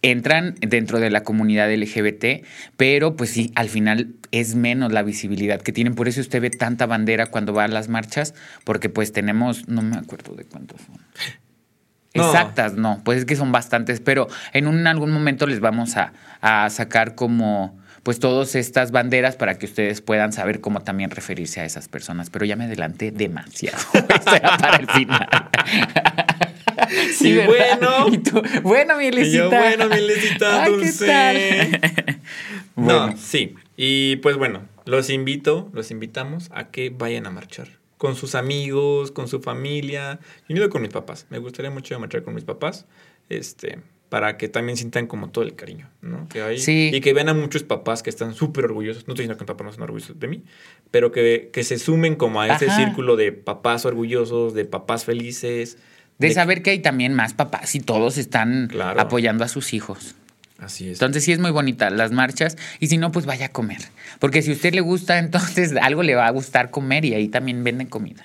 [0.00, 2.46] entran dentro de la comunidad LGBT,
[2.78, 5.94] pero pues sí, al final es menos la visibilidad que tienen.
[5.94, 8.32] Por eso usted ve tanta bandera cuando va a las marchas,
[8.64, 10.96] porque pues tenemos, no me acuerdo de cuántos son.
[12.14, 16.12] Exactas, no, pues es que son bastantes, pero en un, algún momento les vamos a,
[16.70, 21.64] sacar como pues todas estas banderas para que ustedes puedan saber cómo también referirse a
[21.64, 22.30] esas personas.
[22.30, 23.78] Pero ya me adelanté demasiado.
[24.24, 25.28] Para el final.
[27.14, 28.08] sí, bueno.
[28.62, 29.46] bueno, mi Lecita.
[29.46, 30.00] bueno, mi
[30.66, 31.80] dulce.
[32.74, 33.54] No, sí.
[33.76, 37.81] Y pues bueno, los invito, los invitamos a que vayan a marchar.
[38.02, 40.18] Con sus amigos, con su familia.
[40.48, 41.26] Yo ido con mis papás.
[41.30, 42.84] Me gustaría mucho marchar con mis papás.
[43.28, 43.78] Este,
[44.08, 46.28] para que también sientan como todo el cariño, ¿no?
[46.28, 46.58] Que hay.
[46.58, 46.90] Sí.
[46.92, 49.06] Y que vean a muchos papás que están súper orgullosos.
[49.06, 50.42] No estoy diciendo que mis papás no están orgullosos de mí,
[50.90, 55.78] pero que, que se sumen como a ese círculo de papás orgullosos, de papás felices.
[56.18, 59.00] De de- saber que hay también más papás y todos están Claro.
[59.00, 60.16] apoyando a sus hijos.
[60.62, 60.92] Así es.
[60.94, 63.80] Entonces sí es muy bonita las marchas y si no, pues vaya a comer.
[64.20, 67.28] Porque si a usted le gusta, entonces algo le va a gustar comer y ahí
[67.28, 68.24] también venden comida.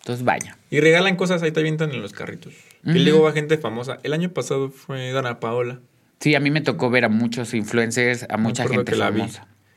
[0.00, 0.56] Entonces vaya.
[0.70, 2.54] Y regalan cosas, ahí te avientan en los carritos.
[2.84, 3.98] Y luego va gente famosa.
[4.02, 5.80] El año pasado fue Dana Paola.
[6.18, 9.22] Sí, a mí me tocó ver a muchos influencers, a mucha gente que la vi.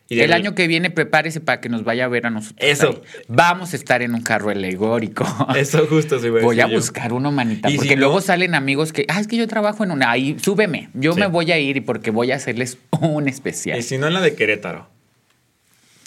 [0.08, 2.58] Y El año que viene prepárese para que nos vaya a ver a nosotros.
[2.70, 2.90] Eso.
[2.90, 3.24] ahí.
[3.28, 5.26] Vamos a estar en un carro alegórico.
[5.56, 6.76] Eso justo se Voy a yo.
[6.76, 9.84] buscar uno, manita, porque si no- luego salen amigos que, ah, es que yo trabajo
[9.84, 11.20] en una, ahí, súbeme, yo Sí.
[11.20, 13.80] me voy a ir porque voy a hacerles un especial.
[13.80, 14.88] Y si no, en la de Querétaro.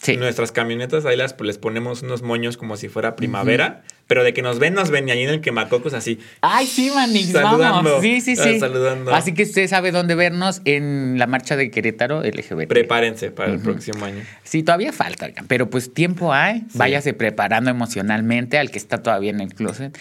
[0.01, 0.17] Sí.
[0.17, 4.41] Nuestras camionetas ahí las, les ponemos unos moños como si fuera primavera, pero de que
[4.41, 6.19] nos ven, nos ven y ahí en el quemacocos así.
[6.41, 8.01] Ay, sí, Manix, vamos.
[8.01, 8.59] Sí, sí, sí.
[8.59, 9.15] saludando.
[9.15, 12.69] Así que usted sabe dónde vernos en la marcha de Querétaro LGBT.
[12.69, 14.23] Prepárense para el próximo año.
[14.43, 16.65] Sí, todavía falta, pero pues tiempo hay.
[16.73, 19.97] Váyase preparando emocionalmente al que está todavía en el closet.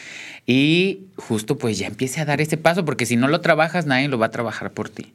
[0.46, 4.08] Y justo pues ya empiece a dar ese paso, porque si no lo trabajas, nadie
[4.08, 5.14] lo va a trabajar por ti.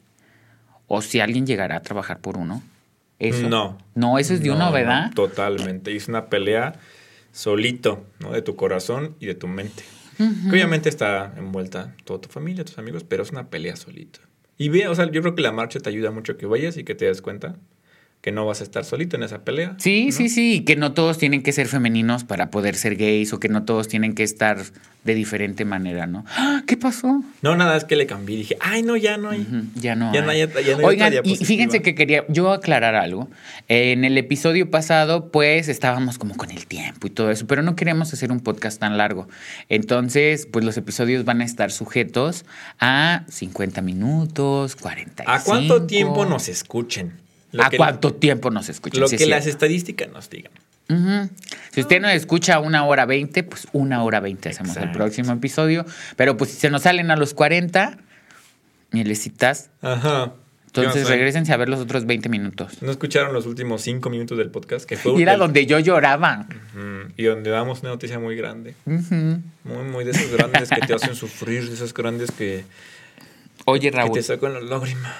[0.86, 2.62] O si alguien llegará a trabajar por uno.
[3.18, 3.48] Eso.
[3.48, 3.78] No.
[3.94, 5.12] No, eso es de No, uno, no, ¿verdad?
[5.14, 5.96] totalmente.
[5.96, 6.74] Es una pelea
[7.32, 8.32] solito, ¿no?
[8.32, 9.82] De tu corazón y de tu mente.
[10.18, 14.20] Que obviamente está envuelta toda tu familia, tus amigos, pero es una pelea solito.
[14.56, 16.84] Y ve, o sea, yo creo que la marcha te ayuda mucho que vayas y
[16.84, 17.56] que te des cuenta
[18.22, 19.74] que no vas a estar solito en esa pelea.
[19.78, 20.12] Sí, ¿no?
[20.12, 23.40] sí, sí, y que no todos tienen que ser femeninos para poder ser gays o
[23.40, 24.58] que no todos tienen que estar
[25.02, 26.24] de diferente manera, ¿no?
[26.36, 26.62] ¡Ah!
[26.64, 27.24] ¿Qué pasó?
[27.42, 28.36] No, nada, es que le cambié.
[28.36, 29.44] Dije, ay, no, ya no hay.
[29.74, 30.14] Ya no.
[30.14, 30.38] Ya no hay.
[30.38, 33.28] ya no hay Oigan, y fíjense que quería yo aclarar algo.
[33.66, 37.74] En el episodio pasado, pues estábamos como con el tiempo y todo eso, pero no
[37.74, 39.26] queríamos hacer un podcast tan largo.
[39.68, 42.44] Entonces, pues los episodios van a estar sujetos
[42.78, 45.28] a 50 minutos, 45.
[45.28, 47.21] ¿A cuánto tiempo nos escuchen?
[47.52, 49.00] Lo ¿A que- cuánto tiempo nos escuchan?
[49.00, 50.52] Lo Sí, que es las estadísticas nos digan.
[51.70, 55.86] Si usted nos escucha una hora veinte, pues una hora veinte hacemos el próximo episodio.
[56.16, 57.96] Pero pues si se nos salen a los 40,
[58.90, 60.32] mielecitas, Ajá.
[60.66, 62.82] entonces no regresense a ver los otros 20 minutos.
[62.82, 64.84] ¿No escucharon los últimos cinco minutos del podcast?
[64.86, 66.46] Que fue Y era el- donde yo lloraba.
[67.16, 68.74] Y donde damos una noticia muy grande.
[68.84, 72.64] Muy, muy de esos grandes que te hacen sufrir, de esos grandes que,
[73.64, 74.12] Oye, que Raúl.
[74.12, 75.14] te sacan la lágrima.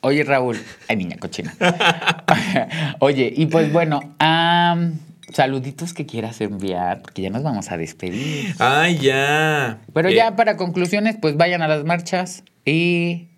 [0.00, 0.56] Oye, Raúl.
[0.88, 1.54] Ay, niña cochina.
[3.00, 4.98] Oye, y pues bueno, am,
[5.32, 8.54] saluditos que quieras enviar, porque ya nos vamos a despedir.
[8.58, 9.78] ¡Ay, ya!
[9.92, 13.28] Pero Eh, ya para conclusiones, pues vayan a las marchas y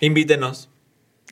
[0.00, 0.69] Invítenos.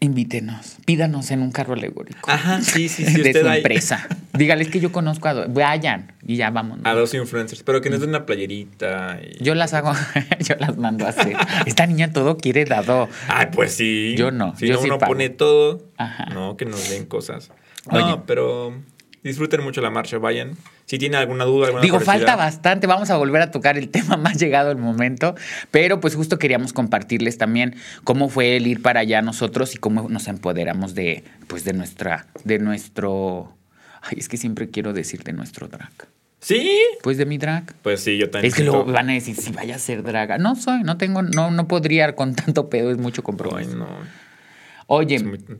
[0.00, 2.30] Invítenos, pídanos en un carro alegórico.
[2.30, 3.14] Ajá, sí, sí, sí.
[3.22, 4.06] de usted su empresa.
[4.32, 5.52] Dígales que yo conozco a dos.
[5.52, 6.78] Vayan y ya vamos.
[6.84, 9.18] A dos influencers, pero que nos den una playerita.
[9.22, 9.92] y- Yo las hago,
[10.40, 11.36] yo las mando a hacer.
[11.66, 13.08] Esta niña todo quiere dado.
[13.28, 14.14] Ay, pues sí.
[14.16, 15.12] Yo no, Si yo no, sí uno pago.
[15.12, 15.82] pone todo.
[15.96, 16.26] Ajá.
[16.26, 17.50] No, que nos den cosas.
[17.90, 18.22] No, Oye.
[18.26, 18.74] pero
[19.28, 20.56] disfruten mucho la marcha, vayan.
[20.86, 22.86] Si tienen alguna duda, alguna Digo, curiosidad, falta bastante.
[22.86, 25.34] Vamos a volver a tocar el tema más llegado el momento.
[25.70, 30.08] Pero pues justo queríamos compartirles también cómo fue el ir para allá nosotros y cómo
[30.08, 33.54] nos empoderamos de, pues, de nuestra, de nuestro.
[34.02, 35.92] Ay, es que siempre quiero decir de nuestro drag.
[36.40, 36.78] ¿Sí?
[37.02, 37.74] Pues de mi drag.
[37.82, 38.50] Pues sí, yo también.
[38.50, 40.38] Es que luego van a decir, si vaya a ser draga.
[40.38, 43.76] No soy, no tengo, no, no podría con tanto pedo, es mucho Ay, compromiso.
[43.76, 43.88] no.
[44.90, 45.16] Oye,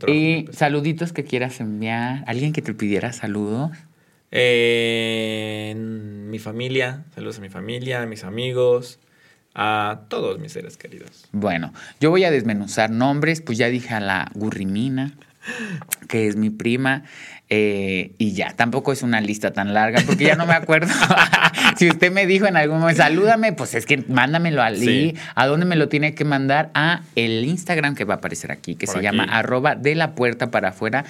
[0.07, 0.59] y pesado.
[0.59, 2.25] saluditos que quieras enviar.
[2.27, 3.73] ¿Alguien que te pidiera saludos?
[4.31, 9.01] Eh, mi familia, saludos a mi familia, a mis amigos,
[9.55, 11.29] a todos mis seres queridos.
[11.33, 15.13] Bueno, yo voy a desmenuzar nombres, pues ya dije a la Gurrimina,
[16.09, 17.05] que es mi prima,
[17.51, 20.93] eh, y ya, tampoco es una lista tan larga, porque ya no me acuerdo.
[21.79, 25.15] si usted me dijo en algún momento, salúdame, pues es que mándamelo a Sí.
[25.35, 26.71] ¿A dónde me lo tiene que mandar?
[26.75, 29.05] A el Instagram que va a aparecer aquí, que Por se aquí.
[29.05, 31.05] llama arroba de la puerta para afuera.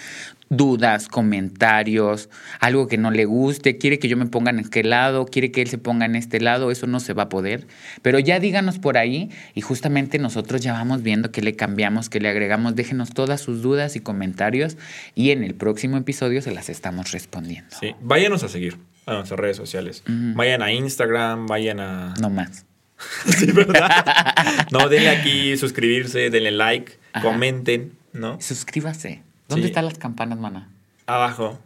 [0.50, 5.26] Dudas, comentarios, algo que no le guste, quiere que yo me ponga en qué lado,
[5.26, 7.66] quiere que él se ponga en este lado, eso no se va a poder.
[8.00, 12.20] Pero ya díganos por ahí y justamente nosotros ya vamos viendo qué le cambiamos, qué
[12.20, 12.74] le agregamos.
[12.76, 14.78] Déjenos todas sus dudas y comentarios
[15.14, 17.76] y en el próximo episodio se las estamos respondiendo.
[17.78, 20.02] Sí, váyanos a seguir a nuestras redes sociales.
[20.06, 22.14] Vayan a Instagram, vayan a...
[22.20, 22.64] No más.
[23.26, 24.66] Sí, ¿verdad?
[24.72, 27.24] no, denle aquí suscribirse, denle like, Ajá.
[27.28, 28.40] comenten, ¿no?
[28.40, 29.22] Suscríbase.
[29.48, 29.68] ¿Dónde Sí.
[29.70, 30.68] están las campanas, mana?
[31.06, 31.58] Abajo.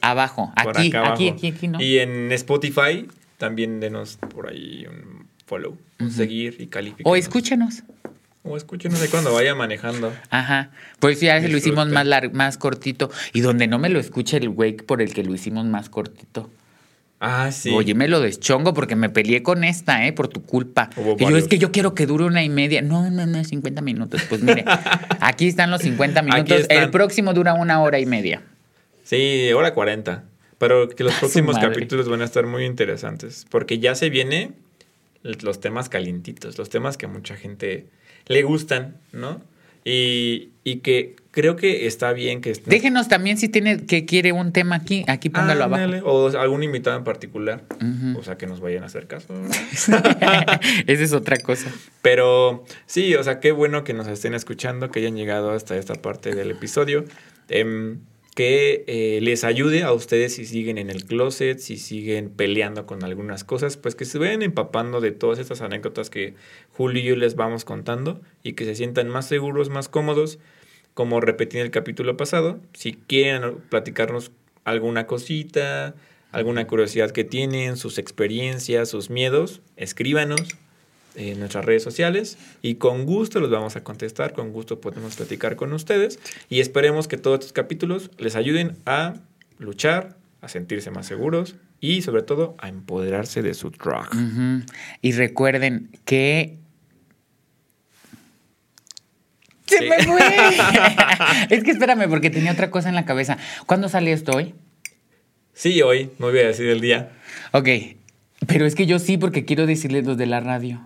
[0.00, 0.52] Abajo.
[0.56, 1.12] Aquí, abajo.
[1.12, 1.80] aquí, aquí, aquí, ¿no?
[1.82, 7.04] Y en Spotify también denos por ahí un follow, un seguir y calificar.
[7.12, 7.82] O escúchenos.
[8.42, 10.14] O escúchenos de cuando vaya manejando.
[10.30, 10.70] Ajá.
[10.98, 13.10] Pues ya lo hicimos más, más cortito.
[13.34, 16.50] Y donde no me lo escuche el güey por el que lo hicimos más cortito.
[17.22, 17.70] Ah, sí.
[17.70, 20.12] Oye, me lo deschongo porque me peleé con esta, ¿eh?
[20.14, 20.88] Por tu culpa.
[21.18, 22.80] Y yo es que yo quiero que dure una y media.
[22.80, 24.22] No, no, no, 50 minutos.
[24.26, 24.64] Pues mire,
[25.20, 26.66] aquí están los 50 minutos.
[26.70, 28.42] El próximo dura una hora y media.
[29.04, 30.24] Sí, hora 40.
[30.56, 33.46] Pero que los próximos capítulos van a estar muy interesantes.
[33.50, 34.52] Porque ya se viene
[35.22, 37.86] los temas calientitos, los temas que a mucha gente
[38.28, 39.42] le gustan, ¿no?
[39.84, 42.52] Y, y que creo que está bien que...
[42.66, 46.06] Déjenos también si tiene que quiere un tema aquí, aquí póngalo abajo.
[46.06, 47.62] O algún invitado en particular.
[48.16, 49.34] O sea, que nos vayan a hacer caso.
[49.70, 51.70] Esa es otra cosa.
[52.02, 55.94] Pero sí, o sea, qué bueno que nos estén escuchando, que hayan llegado hasta esta
[55.94, 57.04] parte del episodio.
[57.48, 57.96] Eh,
[58.34, 63.04] que eh, les ayude a ustedes si siguen en el closet, si siguen peleando con
[63.04, 66.34] algunas cosas, pues que se vayan empapando de todas estas anécdotas que
[66.70, 70.38] Julio y yo les vamos contando y que se sientan más seguros, más cómodos,
[71.00, 72.60] como repetí en el capítulo pasado.
[72.74, 74.32] Si quieren platicarnos
[74.66, 75.94] alguna cosita,
[76.30, 80.42] alguna curiosidad que tienen, sus experiencias, sus miedos, escríbanos
[81.14, 85.56] en nuestras redes sociales y con gusto los vamos a contestar, con gusto podemos platicar
[85.56, 86.18] con ustedes
[86.50, 89.14] y esperemos que todos estos capítulos les ayuden a
[89.56, 94.04] luchar, a sentirse más seguros y sobre todo a empoderarse de su drug.
[95.00, 96.58] Y recuerden que...
[99.70, 100.20] ¡Se me fue!
[101.50, 103.38] es que espérame, porque tenía otra cosa en la cabeza.
[103.66, 104.54] ¿Cuándo sale esto hoy?
[105.54, 106.10] Sí, hoy.
[106.18, 107.10] No voy a decir el día.
[107.52, 107.68] Ok.
[108.46, 110.80] Pero es que yo sí, porque quiero decirles los de la radio.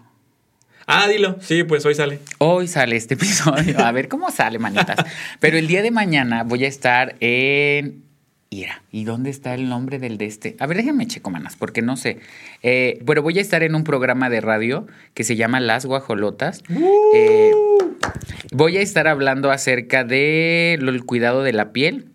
[0.86, 1.36] Ah, dilo.
[1.40, 2.18] Sí, pues hoy sale.
[2.38, 3.78] Hoy sale este episodio.
[3.78, 4.98] A ver cómo sale, manitas.
[5.40, 8.04] Pero el día de mañana voy a estar en
[8.50, 8.82] Ira.
[8.92, 10.56] ¿Y dónde está el nombre del de este?
[10.60, 12.18] A ver, déjenme checo, manas, porque no sé.
[12.62, 16.62] Eh, bueno, voy a estar en un programa de radio que se llama Las Guajolotas.
[17.14, 17.50] Eh,
[18.54, 22.06] voy a estar hablando acerca del cuidado de la piel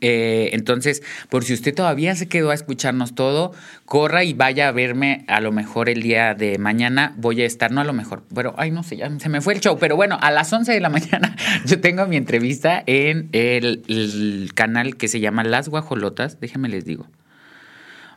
[0.00, 3.52] eh, entonces, por si usted todavía se quedó a escucharnos todo,
[3.84, 7.14] corra y vaya a verme a lo mejor el día de mañana.
[7.16, 9.54] Voy a estar, no a lo mejor, pero, ay, no sé, ya se me fue
[9.54, 9.78] el show.
[9.78, 11.36] Pero bueno, a las 11 de la mañana
[11.66, 16.40] yo tengo mi entrevista en el, canal que se llama Las Guajolotas.
[16.40, 17.06] Déjenme les digo.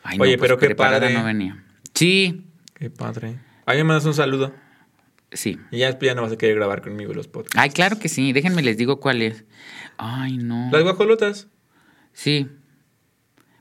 [0.04, 1.14] Ay, Oye, pues, pero qué padre.
[1.14, 1.64] no venía.
[1.94, 2.46] Sí.
[2.74, 3.36] Qué padre.
[3.66, 4.54] Ahí me mandas un saludo.
[5.36, 5.60] Sí.
[5.70, 7.60] Y ya, ya no vas a querer grabar conmigo los podcasts.
[7.60, 8.34] Ay, claro que sí.
[8.34, 9.46] Déjenme les digo cuál es.
[9.98, 10.70] Ay, no.
[10.72, 11.48] Las guajolotas.
[12.14, 12.48] Sí.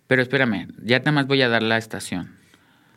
[0.06, 2.36] Pero espérame, ya nada más voy a dar la estación.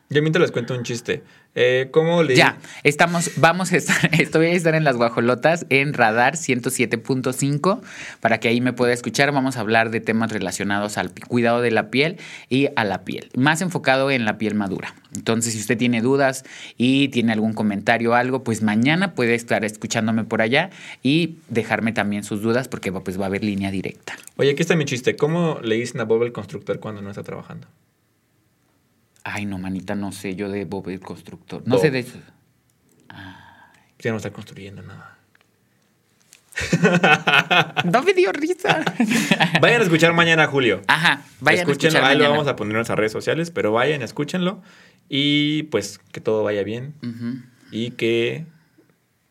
[0.10, 1.24] Yo mientras les cuento un chiste.
[1.60, 2.36] Eh, ¿Cómo le.?
[2.36, 7.82] Ya, estamos, vamos a estar, estoy a estar en las guajolotas en Radar 107.5
[8.22, 9.32] para que ahí me pueda escuchar.
[9.32, 13.32] Vamos a hablar de temas relacionados al cuidado de la piel y a la piel,
[13.36, 14.94] más enfocado en la piel madura.
[15.16, 16.46] Entonces, si usted tiene dudas
[16.78, 20.70] y tiene algún comentario o algo, pues mañana puede estar escuchándome por allá
[21.02, 24.16] y dejarme también sus dudas porque pues, va a haber línea directa.
[24.36, 25.16] Oye, aquí está mi chiste.
[25.16, 27.68] ¿Cómo le dicen a Bob el constructor cuando no está trabajando?
[29.30, 31.62] Ay, no, manita, no sé yo de Bob el constructor.
[31.66, 32.18] No sé de eso.
[34.00, 35.18] Ya no está construyendo nada.
[37.92, 38.86] no me dio risa.
[39.62, 40.82] vayan a escuchar mañana, Julio.
[40.88, 44.02] Ajá, vayan a escuchar Ahí lo vamos a poner en nuestras redes sociales, pero vayan,
[44.02, 44.62] escúchenlo.
[45.10, 46.94] Y pues que todo vaya bien.
[47.70, 48.46] Y que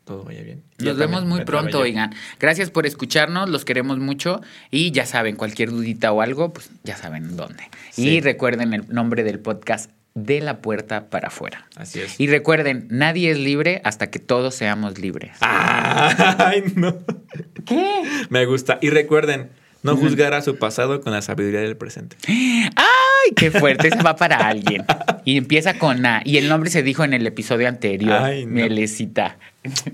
[0.06, 0.62] todo vaya bien.
[0.78, 2.14] Nos vemos muy pronto, oigan.
[2.38, 4.40] Gracias por escucharnos, los queremos mucho
[4.70, 7.64] y ya saben, cualquier dudita o algo, pues ya saben dónde.
[7.96, 11.66] Y recuerden el nombre del podcast de la puerta para afuera.
[11.74, 12.20] Así es.
[12.20, 15.36] Y recuerden, nadie es libre hasta que todos seamos libres.
[15.40, 16.98] Ay, no.
[17.66, 18.02] ¿Qué?
[18.30, 18.78] Me gusta.
[18.80, 19.50] Y recuerden,
[19.82, 22.16] no juzgar a su pasado con la sabiduría del presente.
[22.28, 23.90] ¡Ay, qué fuerte!
[23.90, 24.84] Se va para alguien.
[25.24, 26.22] Y empieza con A.
[26.24, 28.22] Y el nombre se dijo en el episodio anterior.
[28.22, 28.52] Ay, no.
[28.52, 29.38] Melecita.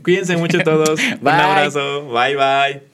[0.02, 1.00] Cuídense mucho todos.
[1.20, 2.06] Un abrazo.
[2.08, 2.91] Bye, bye.